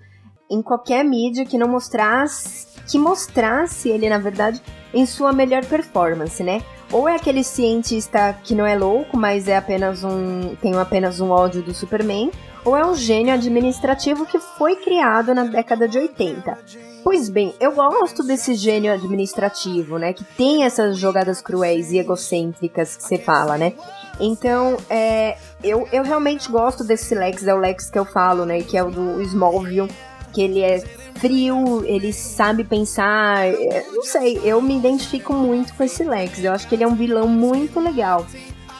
em 0.50 0.60
qualquer 0.60 1.02
mídia 1.02 1.46
que 1.46 1.56
não 1.56 1.68
mostrasse 1.68 2.72
que 2.86 2.98
mostrasse 2.98 3.88
ele, 3.88 4.08
na 4.08 4.18
verdade, 4.18 4.60
em 4.92 5.06
sua 5.06 5.32
melhor 5.32 5.64
performance, 5.64 6.42
né? 6.42 6.62
Ou 6.90 7.08
é 7.08 7.16
aquele 7.16 7.42
cientista 7.42 8.36
que 8.44 8.54
não 8.54 8.66
é 8.66 8.76
louco, 8.76 9.16
mas 9.16 9.48
é 9.48 9.56
apenas 9.56 10.04
um. 10.04 10.54
tem 10.56 10.74
apenas 10.74 11.20
um 11.20 11.30
ódio 11.30 11.62
do 11.62 11.72
Superman, 11.72 12.30
ou 12.64 12.76
é 12.76 12.86
um 12.86 12.94
gênio 12.94 13.34
administrativo 13.34 14.24
que 14.26 14.38
foi 14.38 14.76
criado 14.76 15.34
na 15.34 15.44
década 15.44 15.88
de 15.88 15.98
80. 15.98 16.58
Pois 17.02 17.28
bem, 17.28 17.52
eu 17.58 17.72
gosto 17.72 18.22
desse 18.22 18.54
gênio 18.54 18.92
administrativo, 18.92 19.98
né? 19.98 20.12
Que 20.12 20.24
tem 20.24 20.64
essas 20.64 20.96
jogadas 20.96 21.40
cruéis 21.40 21.90
e 21.90 21.98
egocêntricas 21.98 22.96
que 22.96 23.02
você 23.02 23.18
fala, 23.18 23.58
né? 23.58 23.72
Então, 24.20 24.76
é, 24.88 25.36
eu, 25.64 25.88
eu 25.92 26.04
realmente 26.04 26.50
gosto 26.50 26.84
desse 26.84 27.14
Lex, 27.14 27.44
é 27.44 27.52
o 27.52 27.58
Lex 27.58 27.90
que 27.90 27.98
eu 27.98 28.04
falo, 28.04 28.44
né? 28.44 28.62
Que 28.62 28.76
é 28.78 28.84
o 28.84 28.90
do 28.90 29.20
Smallville, 29.22 29.90
que 30.32 30.42
ele 30.42 30.62
é 30.62 30.78
frio, 31.16 31.84
ele 31.84 32.12
sabe 32.12 32.62
pensar. 32.62 33.48
É, 33.48 33.84
não 33.92 34.04
sei, 34.04 34.40
eu 34.44 34.62
me 34.62 34.76
identifico 34.76 35.32
muito 35.32 35.74
com 35.74 35.82
esse 35.82 36.04
Lex. 36.04 36.44
Eu 36.44 36.52
acho 36.52 36.68
que 36.68 36.76
ele 36.76 36.84
é 36.84 36.86
um 36.86 36.94
vilão 36.94 37.26
muito 37.26 37.80
legal, 37.80 38.24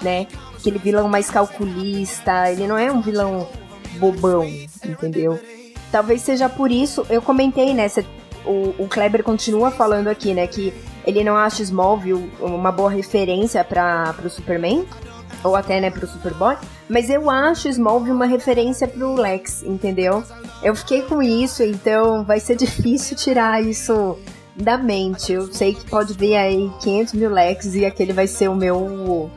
né? 0.00 0.28
Aquele 0.56 0.78
vilão 0.78 1.08
mais 1.08 1.28
calculista, 1.28 2.48
ele 2.52 2.68
não 2.68 2.78
é 2.78 2.92
um 2.92 3.00
vilão 3.00 3.48
bobão, 3.99 4.44
entendeu? 4.84 5.38
Talvez 5.90 6.22
seja 6.22 6.49
por 6.49 6.70
isso, 6.70 7.06
eu 7.11 7.20
comentei, 7.20 7.75
né? 7.75 7.88
o, 8.44 8.75
o 8.78 8.88
Kleber 8.88 9.22
continua 9.22 9.70
falando 9.70 10.08
aqui, 10.08 10.34
né? 10.34 10.46
Que 10.46 10.72
ele 11.06 11.22
não 11.25 11.37
acha 11.37 11.62
Smallville 11.62 12.30
uma 12.40 12.72
boa 12.72 12.90
referência 12.90 13.62
para 13.64 14.14
o 14.25 14.30
Superman, 14.30 14.87
ou 15.42 15.56
até, 15.56 15.80
né, 15.80 15.90
pro 15.90 16.06
Superboy, 16.06 16.56
mas 16.88 17.11
eu 17.11 17.28
acho 17.28 17.68
Smallville 17.68 18.12
uma 18.12 18.26
referência 18.26 18.87
pro 18.87 19.14
Lex, 19.14 19.62
entendeu? 19.64 20.22
Eu 20.62 20.75
fiquei 20.76 21.02
com 21.02 21.20
isso, 21.20 21.62
então 21.64 22.25
vai 22.25 22.38
ser 22.38 22.54
difícil 22.56 23.16
tirar 23.16 23.62
isso 23.62 24.16
da 24.54 24.78
mente. 24.78 25.32
Eu 25.32 25.52
sei 25.52 25.75
que 25.75 25.84
pode 25.88 26.14
vir 26.14 26.37
aí 26.37 26.70
500 26.80 27.14
mil 27.14 27.30
Lex 27.30 27.75
e 27.75 27.84
aquele 27.84 28.12
vai 28.12 28.26
ser 28.26 28.49
o 28.49 28.54
meu 28.54 29.30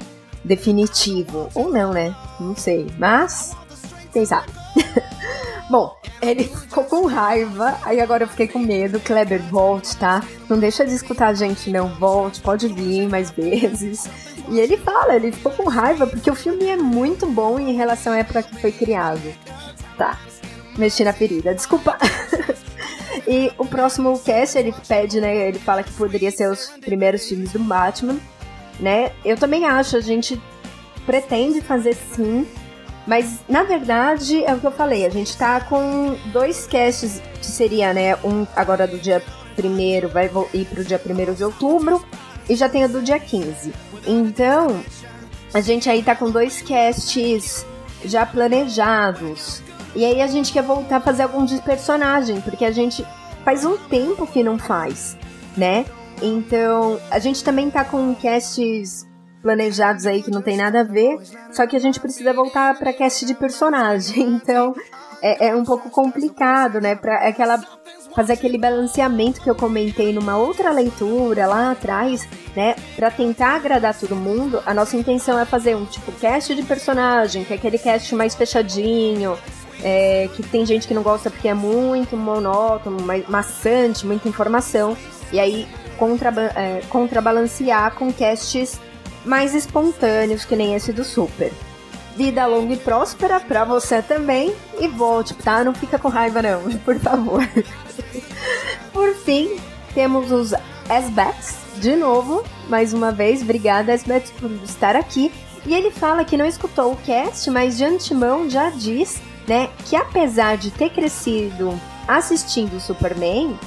definitivo. 0.44 1.50
Ou 1.56 1.72
não, 1.72 1.92
né? 1.92 2.16
Não 2.40 2.56
sei. 2.56 2.88
Mas, 3.00 3.56
quem 4.16 4.26
sabe? 4.26 4.48
Bom, 5.70 5.94
ele 6.22 6.46
ficou 6.48 6.86
com 6.86 7.06
raiva, 7.06 7.78
aí 7.84 8.00
agora 8.00 8.24
eu 8.24 8.28
fiquei 8.30 8.48
com 8.48 8.60
medo. 8.60 8.98
Kleber, 9.02 9.42
volte, 9.42 9.98
tá? 9.98 10.24
Não 10.50 10.58
deixa 10.58 10.86
de 10.86 10.94
escutar 10.94 11.28
a 11.28 11.34
gente, 11.34 11.70
não. 11.70 11.90
Volte, 11.90 12.40
pode 12.40 12.70
vir 12.70 13.10
mais 13.10 13.30
vezes. 13.30 14.10
E 14.48 14.58
ele 14.58 14.78
fala, 14.78 15.16
ele 15.16 15.34
ficou 15.34 15.52
com 15.52 15.70
raiva 15.70 16.08
porque 16.08 16.32
o 16.32 16.36
filme 16.36 16.66
é 16.68 16.78
muito 16.78 17.26
bom 17.26 17.60
em 17.60 17.74
relação 17.74 18.14
à 18.14 18.20
época 18.20 18.44
que 18.44 18.56
foi 18.62 18.72
criado. 18.72 19.34
Tá, 19.98 20.18
mexi 20.78 21.04
na 21.04 21.12
ferida, 21.12 21.54
desculpa. 21.54 21.98
e 23.28 23.52
o 23.58 23.66
próximo 23.66 24.18
cast, 24.20 24.58
ele 24.58 24.74
pede, 24.88 25.20
né? 25.20 25.50
Ele 25.50 25.60
fala 25.60 25.84
que 25.84 25.92
poderia 25.92 26.32
ser 26.32 26.50
os 26.50 26.68
primeiros 26.80 27.28
filmes 27.28 27.52
do 27.52 27.60
Batman, 27.60 28.18
né? 28.80 29.12
Eu 29.26 29.36
também 29.36 29.66
acho, 29.66 29.98
a 29.98 30.02
gente 30.02 30.42
pretende 31.06 31.60
fazer 31.60 31.96
sim 31.96 32.48
mas, 33.06 33.40
na 33.48 33.64
verdade, 33.64 34.44
é 34.44 34.54
o 34.54 34.60
que 34.60 34.68
eu 34.68 34.72
falei, 34.72 35.06
a 35.06 35.10
gente 35.10 35.36
tá 35.38 35.62
com 35.62 36.16
dois 36.32 36.66
casts, 36.66 37.22
que 37.40 37.46
seria, 37.46 37.94
né, 37.94 38.16
um 38.24 38.46
agora 38.56 38.88
do 38.88 38.98
dia 38.98 39.22
1 39.58 40.08
vai 40.08 40.30
ir 40.54 40.66
pro 40.66 40.84
dia 40.84 41.00
1 41.04 41.34
de 41.34 41.44
outubro, 41.44 42.04
e 42.50 42.56
já 42.56 42.70
tem 42.70 42.86
o 42.86 42.90
do 42.90 43.02
dia 43.02 43.20
15. 43.20 43.74
Então, 44.06 44.84
a 45.54 45.62
gente 45.62 45.90
aí 45.90 46.04
tá 46.04 46.16
com 46.16 46.30
dois 46.30 46.62
casts 46.62 47.66
já 48.04 48.26
planejados. 48.26 49.62
E 49.96 50.04
aí 50.04 50.22
a 50.22 50.28
gente 50.28 50.52
quer 50.52 50.62
voltar 50.62 50.98
a 50.98 51.02
fazer 51.02 51.24
algum 51.24 51.46
de 51.46 51.60
personagem, 51.62 52.42
porque 52.42 52.66
a 52.66 52.72
gente 52.72 53.06
faz 53.44 53.64
um 53.64 53.78
tempo 53.78 54.28
que 54.28 54.44
não 54.44 54.60
faz, 54.60 55.18
né? 55.56 55.86
Então, 56.22 57.00
a 57.10 57.20
gente 57.20 57.44
também 57.44 57.70
tá 57.70 57.84
com 57.84 58.14
casts 58.16 59.08
planejados 59.46 60.08
aí 60.08 60.24
que 60.24 60.32
não 60.32 60.42
tem 60.42 60.58
nada 60.58 60.80
a 60.80 60.84
ver, 60.84 61.20
só 61.52 61.68
que 61.68 61.76
a 61.76 61.80
gente 61.80 62.00
precisa 62.00 62.34
voltar 62.34 62.76
para 62.80 62.92
cast 62.92 63.24
de 63.28 63.36
personagem, 63.36 64.24
então 64.42 64.74
é, 65.22 65.50
é 65.50 65.56
um 65.56 65.64
pouco 65.64 65.88
complicado, 65.92 66.82
né? 66.82 66.96
Para 66.96 67.28
aquela 67.28 67.64
fazer 68.16 68.34
aquele 68.34 68.58
balanceamento 68.58 69.40
que 69.40 69.48
eu 69.48 69.54
comentei 69.54 70.12
numa 70.12 70.36
outra 70.36 70.72
leitura 70.72 71.46
lá 71.46 71.72
atrás, 71.72 72.28
né? 72.56 72.76
Para 72.96 73.12
tentar 73.12 73.58
agradar 73.58 73.94
todo 73.94 74.16
mundo, 74.16 74.64
a 74.66 74.74
nossa 74.74 74.98
intenção 74.98 75.38
é 75.38 75.46
fazer 75.46 75.76
um 75.76 75.86
tipo 75.86 76.12
cast 76.14 76.56
de 76.56 76.64
personagem, 76.64 77.44
que 77.44 77.54
é 77.54 77.56
aquele 77.56 77.78
cast 77.78 78.16
mais 78.16 78.34
fechadinho, 78.34 79.38
é, 79.84 80.28
que 80.34 80.42
tem 80.42 80.66
gente 80.66 80.88
que 80.88 80.94
não 80.96 81.04
gosta 81.04 81.30
porque 81.30 81.48
é 81.48 81.54
muito 81.54 82.18
monótono, 82.18 82.98
maçante, 83.30 84.08
muita 84.08 84.28
informação, 84.28 84.98
e 85.32 85.40
aí 85.40 85.68
é, 86.56 86.82
contrabalancear 86.90 87.94
com 87.94 88.12
casts 88.12 88.80
mais 89.26 89.54
espontâneos 89.54 90.46
que 90.46 90.56
nem 90.56 90.76
esse 90.76 90.94
do 90.94 91.04
Super. 91.04 91.52
Vida 92.16 92.46
longa 92.46 92.74
e 92.74 92.78
próspera 92.78 93.40
pra 93.40 93.66
você 93.66 94.02
também 94.02 94.56
e 94.80 94.88
volte, 94.88 95.34
tá? 95.34 95.64
Não 95.64 95.74
fica 95.74 96.00
com 96.00 96.08
raiva 96.08 96.42
não, 96.42 96.62
por 96.86 96.98
favor. 97.00 97.42
por 98.94 99.14
fim, 99.16 99.58
temos 99.94 100.32
os 100.32 100.54
S-Bats, 100.90 101.56
de 101.78 101.96
novo, 101.96 102.44
mais 102.70 102.94
uma 102.94 103.12
vez, 103.12 103.42
obrigada 103.42 103.92
S-Bats 103.92 104.32
por 104.32 104.50
estar 104.64 104.96
aqui. 104.96 105.32
E 105.66 105.74
ele 105.74 105.90
fala 105.90 106.24
que 106.24 106.38
não 106.38 106.46
escutou 106.46 106.94
o 106.94 106.98
cast, 106.98 107.50
mas 107.50 107.78
de 107.78 107.84
antemão 107.84 108.50
já 108.50 108.70
diz, 108.70 109.20
né, 109.48 109.70
que 109.86 109.96
apesar 109.96 110.58
de 110.58 110.70
ter 110.72 110.92
crescido 110.92 111.78
assistindo 112.08 112.80
Superman, 112.80 113.58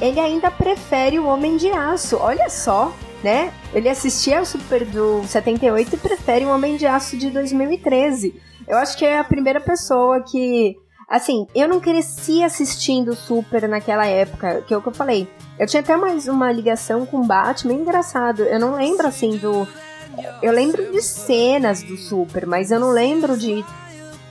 ele 0.00 0.18
ainda 0.18 0.50
prefere 0.50 1.18
o 1.18 1.26
Homem 1.26 1.56
de 1.56 1.70
Aço. 1.70 2.16
Olha 2.16 2.48
só, 2.48 2.92
né? 3.22 3.52
Ele 3.72 3.88
assistia 3.88 4.38
ao 4.38 4.44
Super 4.44 4.84
do 4.84 5.22
78 5.26 5.94
e 5.94 5.98
prefere 5.98 6.44
o 6.44 6.50
Homem 6.50 6.76
de 6.76 6.86
Aço 6.86 7.16
de 7.16 7.30
2013. 7.30 8.34
Eu 8.66 8.78
acho 8.78 8.96
que 8.96 9.04
é 9.04 9.18
a 9.18 9.24
primeira 9.24 9.60
pessoa 9.60 10.22
que. 10.22 10.76
Assim, 11.08 11.46
eu 11.54 11.68
não 11.68 11.78
cresci 11.78 12.42
assistindo 12.42 13.14
Super 13.14 13.68
naquela 13.68 14.06
época, 14.06 14.62
que 14.66 14.72
é 14.72 14.76
o 14.76 14.80
que 14.80 14.88
eu 14.88 14.94
falei. 14.94 15.28
Eu 15.58 15.66
tinha 15.66 15.80
até 15.80 15.94
mais 15.96 16.26
uma 16.26 16.50
ligação 16.50 17.04
com 17.04 17.26
Batman, 17.26 17.74
engraçado. 17.74 18.42
Eu 18.42 18.58
não 18.58 18.74
lembro 18.74 19.06
assim 19.06 19.36
do. 19.36 19.66
Eu 20.42 20.52
lembro 20.52 20.90
de 20.90 21.02
cenas 21.02 21.82
do 21.82 21.96
Super, 21.96 22.46
mas 22.46 22.70
eu 22.70 22.80
não 22.80 22.90
lembro 22.90 23.36
de 23.36 23.64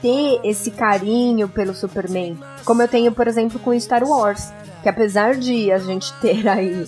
ter 0.00 0.40
esse 0.42 0.72
carinho 0.72 1.48
pelo 1.48 1.74
Superman. 1.74 2.36
Como 2.64 2.82
eu 2.82 2.88
tenho, 2.88 3.12
por 3.12 3.28
exemplo, 3.28 3.60
com 3.60 3.78
Star 3.78 4.02
Wars. 4.02 4.52
Que 4.82 4.88
apesar 4.88 5.34
de 5.34 5.70
a 5.70 5.78
gente 5.78 6.12
ter 6.20 6.46
aí 6.48 6.84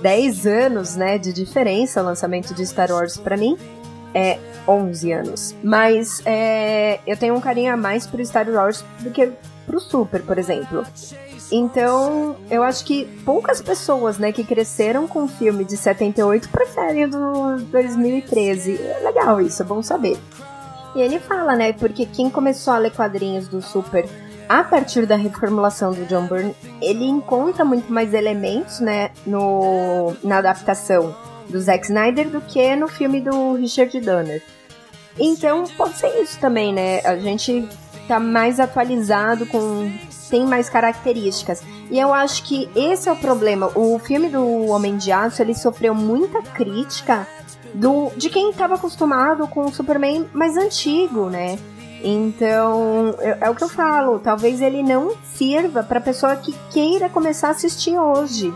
10 0.00 0.46
anos, 0.46 0.96
né, 0.96 1.18
de 1.18 1.32
diferença 1.32 2.02
o 2.02 2.04
lançamento 2.04 2.54
de 2.54 2.66
Star 2.66 2.90
Wars 2.90 3.16
para 3.16 3.36
mim. 3.36 3.56
É 4.14 4.38
11 4.68 5.12
anos. 5.12 5.54
Mas 5.62 6.22
é, 6.26 7.00
eu 7.06 7.16
tenho 7.16 7.34
um 7.34 7.40
carinho 7.40 7.72
a 7.72 7.76
mais 7.76 8.06
pro 8.06 8.24
Star 8.24 8.48
Wars 8.48 8.84
do 9.00 9.10
que 9.10 9.32
pro 9.66 9.80
Super, 9.80 10.22
por 10.22 10.38
exemplo. 10.38 10.84
Então, 11.50 12.36
eu 12.50 12.62
acho 12.62 12.84
que 12.84 13.04
poucas 13.24 13.60
pessoas, 13.60 14.18
né, 14.18 14.32
que 14.32 14.42
cresceram 14.42 15.06
com 15.06 15.24
o 15.24 15.28
filme 15.28 15.64
de 15.64 15.76
78 15.76 16.48
preferem 16.48 17.04
o 17.04 17.10
do 17.10 17.56
2013. 17.70 18.80
É 18.80 19.00
legal 19.04 19.40
isso, 19.40 19.62
é 19.62 19.64
bom 19.64 19.82
saber. 19.82 20.18
E 20.94 21.00
ele 21.00 21.18
fala, 21.18 21.54
né, 21.54 21.72
porque 21.72 22.06
quem 22.06 22.28
começou 22.30 22.72
a 22.72 22.78
ler 22.78 22.92
quadrinhos 22.92 23.48
do 23.48 23.60
Super 23.62 24.06
a 24.52 24.62
partir 24.62 25.06
da 25.06 25.16
reformulação 25.16 25.92
do 25.92 26.04
John 26.04 26.26
Byrne, 26.26 26.54
ele 26.82 27.06
encontra 27.06 27.64
muito 27.64 27.90
mais 27.90 28.12
elementos, 28.12 28.80
né, 28.80 29.10
no, 29.24 30.12
na 30.22 30.38
adaptação 30.38 31.16
do 31.48 31.58
Zack 31.58 31.86
Snyder 31.86 32.28
do 32.28 32.42
que 32.42 32.76
no 32.76 32.86
filme 32.86 33.18
do 33.18 33.54
Richard 33.54 33.98
Donner. 33.98 34.42
Então, 35.18 35.64
pode 35.74 35.96
ser 35.96 36.08
isso 36.20 36.38
também, 36.38 36.70
né? 36.70 37.00
A 37.00 37.16
gente 37.16 37.66
tá 38.06 38.20
mais 38.20 38.60
atualizado 38.60 39.46
com 39.46 39.90
tem 40.28 40.46
mais 40.46 40.68
características. 40.68 41.62
E 41.90 41.98
eu 41.98 42.12
acho 42.12 42.44
que 42.44 42.68
esse 42.76 43.08
é 43.08 43.12
o 43.12 43.16
problema. 43.16 43.70
O 43.74 43.98
filme 43.98 44.28
do 44.28 44.66
Homem 44.66 44.98
de 44.98 45.12
Aço, 45.12 45.42
ele 45.42 45.54
sofreu 45.54 45.94
muita 45.94 46.42
crítica 46.42 47.26
do 47.74 48.10
de 48.16 48.28
quem 48.28 48.50
estava 48.50 48.74
acostumado 48.74 49.46
com 49.48 49.66
o 49.66 49.72
Superman 49.72 50.28
mais 50.32 50.58
antigo, 50.58 51.30
né? 51.30 51.58
Então, 52.02 53.14
é, 53.20 53.48
o 53.48 53.54
que 53.54 53.62
eu 53.62 53.68
falo, 53.68 54.18
talvez 54.18 54.60
ele 54.60 54.82
não 54.82 55.16
sirva 55.34 55.82
para 55.82 56.00
pessoa 56.00 56.34
que 56.36 56.52
queira 56.70 57.08
começar 57.08 57.48
a 57.48 57.50
assistir 57.52 57.96
hoje. 57.96 58.52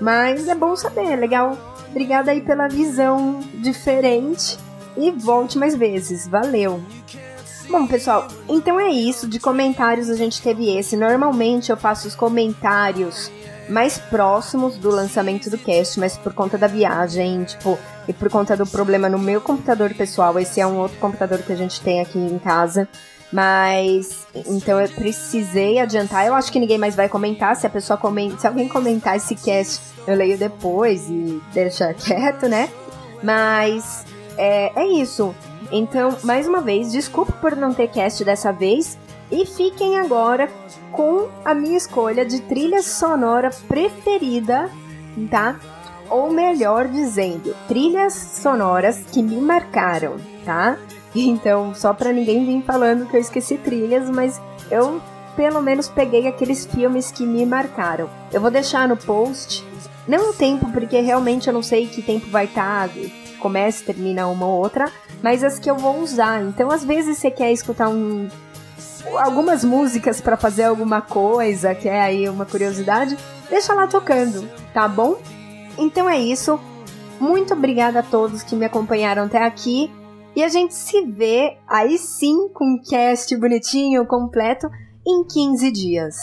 Mas 0.00 0.48
é 0.48 0.54
bom 0.54 0.74
saber, 0.74 1.12
é 1.12 1.16
legal. 1.16 1.56
Obrigada 1.90 2.32
aí 2.32 2.40
pela 2.40 2.68
visão 2.68 3.40
diferente 3.54 4.58
e 4.96 5.10
volte 5.10 5.58
mais 5.58 5.76
vezes. 5.76 6.26
Valeu. 6.26 6.82
Bom, 7.68 7.86
pessoal, 7.86 8.26
então 8.48 8.80
é 8.80 8.90
isso. 8.90 9.28
De 9.28 9.38
comentários 9.38 10.10
a 10.10 10.16
gente 10.16 10.42
teve 10.42 10.76
esse. 10.76 10.96
Normalmente 10.96 11.70
eu 11.70 11.76
faço 11.76 12.08
os 12.08 12.14
comentários 12.14 13.30
mais 13.68 13.98
próximos 13.98 14.76
do 14.76 14.90
lançamento 14.90 15.48
do 15.48 15.56
cast, 15.56 15.98
mas 16.00 16.16
por 16.16 16.32
conta 16.34 16.58
da 16.58 16.66
viagem, 16.66 17.44
tipo, 17.44 17.78
e 18.08 18.12
por 18.12 18.28
conta 18.30 18.56
do 18.56 18.66
problema 18.66 19.08
no 19.08 19.18
meu 19.18 19.40
computador 19.40 19.94
pessoal, 19.94 20.38
esse 20.38 20.60
é 20.60 20.66
um 20.66 20.78
outro 20.78 20.98
computador 20.98 21.38
que 21.38 21.52
a 21.52 21.56
gente 21.56 21.80
tem 21.80 22.00
aqui 22.00 22.18
em 22.18 22.38
casa, 22.38 22.88
Mas 23.32 24.26
então 24.46 24.78
eu 24.78 24.88
precisei 24.90 25.78
adiantar. 25.78 26.26
Eu 26.26 26.34
acho 26.34 26.52
que 26.52 26.60
ninguém 26.60 26.76
mais 26.76 26.94
vai 26.94 27.08
comentar. 27.08 27.56
Se 27.56 27.66
a 27.66 27.70
pessoa 27.70 27.96
comenta, 27.96 28.36
se 28.36 28.46
alguém 28.46 28.68
comentar 28.68 29.16
esse 29.16 29.34
cast, 29.34 29.80
eu 30.06 30.14
leio 30.14 30.36
depois 30.36 31.08
e 31.08 31.40
deixa 31.54 31.94
quieto, 31.94 32.46
né? 32.46 32.68
Mas 33.22 34.04
é, 34.36 34.70
é 34.78 34.86
isso. 34.86 35.34
Então, 35.70 36.14
mais 36.24 36.46
uma 36.46 36.60
vez, 36.60 36.92
desculpa 36.92 37.32
por 37.32 37.56
não 37.56 37.72
ter 37.72 37.88
cast 37.88 38.22
dessa 38.22 38.52
vez. 38.52 38.98
E 39.30 39.46
fiquem 39.46 39.98
agora 39.98 40.50
com 40.90 41.30
a 41.42 41.54
minha 41.54 41.78
escolha 41.78 42.26
de 42.26 42.38
trilha 42.42 42.82
sonora 42.82 43.48
preferida, 43.66 44.68
tá? 45.30 45.58
Ou 46.12 46.30
melhor 46.30 46.88
dizendo, 46.88 47.56
trilhas 47.66 48.12
sonoras 48.12 49.02
que 49.10 49.22
me 49.22 49.40
marcaram, 49.40 50.16
tá? 50.44 50.76
Então, 51.14 51.74
só 51.74 51.92
pra 51.92 52.10
ninguém 52.10 52.46
vir 52.46 52.62
falando 52.64 53.06
que 53.06 53.14
eu 53.14 53.20
esqueci 53.20 53.58
trilhas, 53.58 54.08
mas 54.08 54.40
eu 54.70 54.98
pelo 55.36 55.60
menos 55.60 55.86
peguei 55.86 56.26
aqueles 56.26 56.64
filmes 56.64 57.10
que 57.10 57.26
me 57.26 57.44
marcaram. 57.44 58.08
Eu 58.32 58.40
vou 58.40 58.50
deixar 58.50 58.88
no 58.88 58.96
post, 58.96 59.62
não 60.08 60.30
o 60.30 60.32
tempo, 60.32 60.70
porque 60.72 61.00
realmente 61.00 61.48
eu 61.48 61.52
não 61.52 61.62
sei 61.62 61.86
que 61.86 62.00
tempo 62.00 62.28
vai 62.30 62.46
estar, 62.46 62.88
tá, 62.88 62.94
começa 63.38 63.84
termina 63.84 64.26
uma 64.26 64.46
ou 64.46 64.58
outra, 64.58 64.90
mas 65.22 65.44
as 65.44 65.58
que 65.58 65.70
eu 65.70 65.76
vou 65.76 65.98
usar. 66.00 66.42
Então, 66.42 66.70
às 66.70 66.84
vezes 66.84 67.18
você 67.18 67.30
quer 67.30 67.52
escutar 67.52 67.88
um, 67.88 68.28
algumas 69.18 69.64
músicas 69.64 70.20
para 70.20 70.36
fazer 70.36 70.64
alguma 70.64 71.00
coisa, 71.00 71.74
que 71.74 71.88
é 71.88 72.00
aí 72.00 72.28
uma 72.28 72.46
curiosidade, 72.46 73.18
deixa 73.50 73.74
lá 73.74 73.86
tocando, 73.86 74.48
tá 74.72 74.88
bom? 74.88 75.18
Então 75.78 76.08
é 76.08 76.18
isso. 76.18 76.58
Muito 77.20 77.54
obrigada 77.54 78.00
a 78.00 78.02
todos 78.02 78.42
que 78.42 78.56
me 78.56 78.66
acompanharam 78.66 79.24
até 79.24 79.38
aqui. 79.38 79.90
E 80.34 80.42
a 80.42 80.48
gente 80.48 80.74
se 80.74 81.02
vê 81.02 81.58
aí 81.68 81.98
sim 81.98 82.48
com 82.48 82.64
um 82.64 82.80
cast 82.82 83.36
bonitinho, 83.36 84.06
completo, 84.06 84.68
em 85.06 85.24
15 85.24 85.70
dias. 85.70 86.16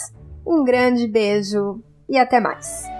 Um 0.46 0.64
grande 0.64 1.06
beijo 1.06 1.80
e 2.08 2.18
até 2.18 2.40
mais. 2.40 2.99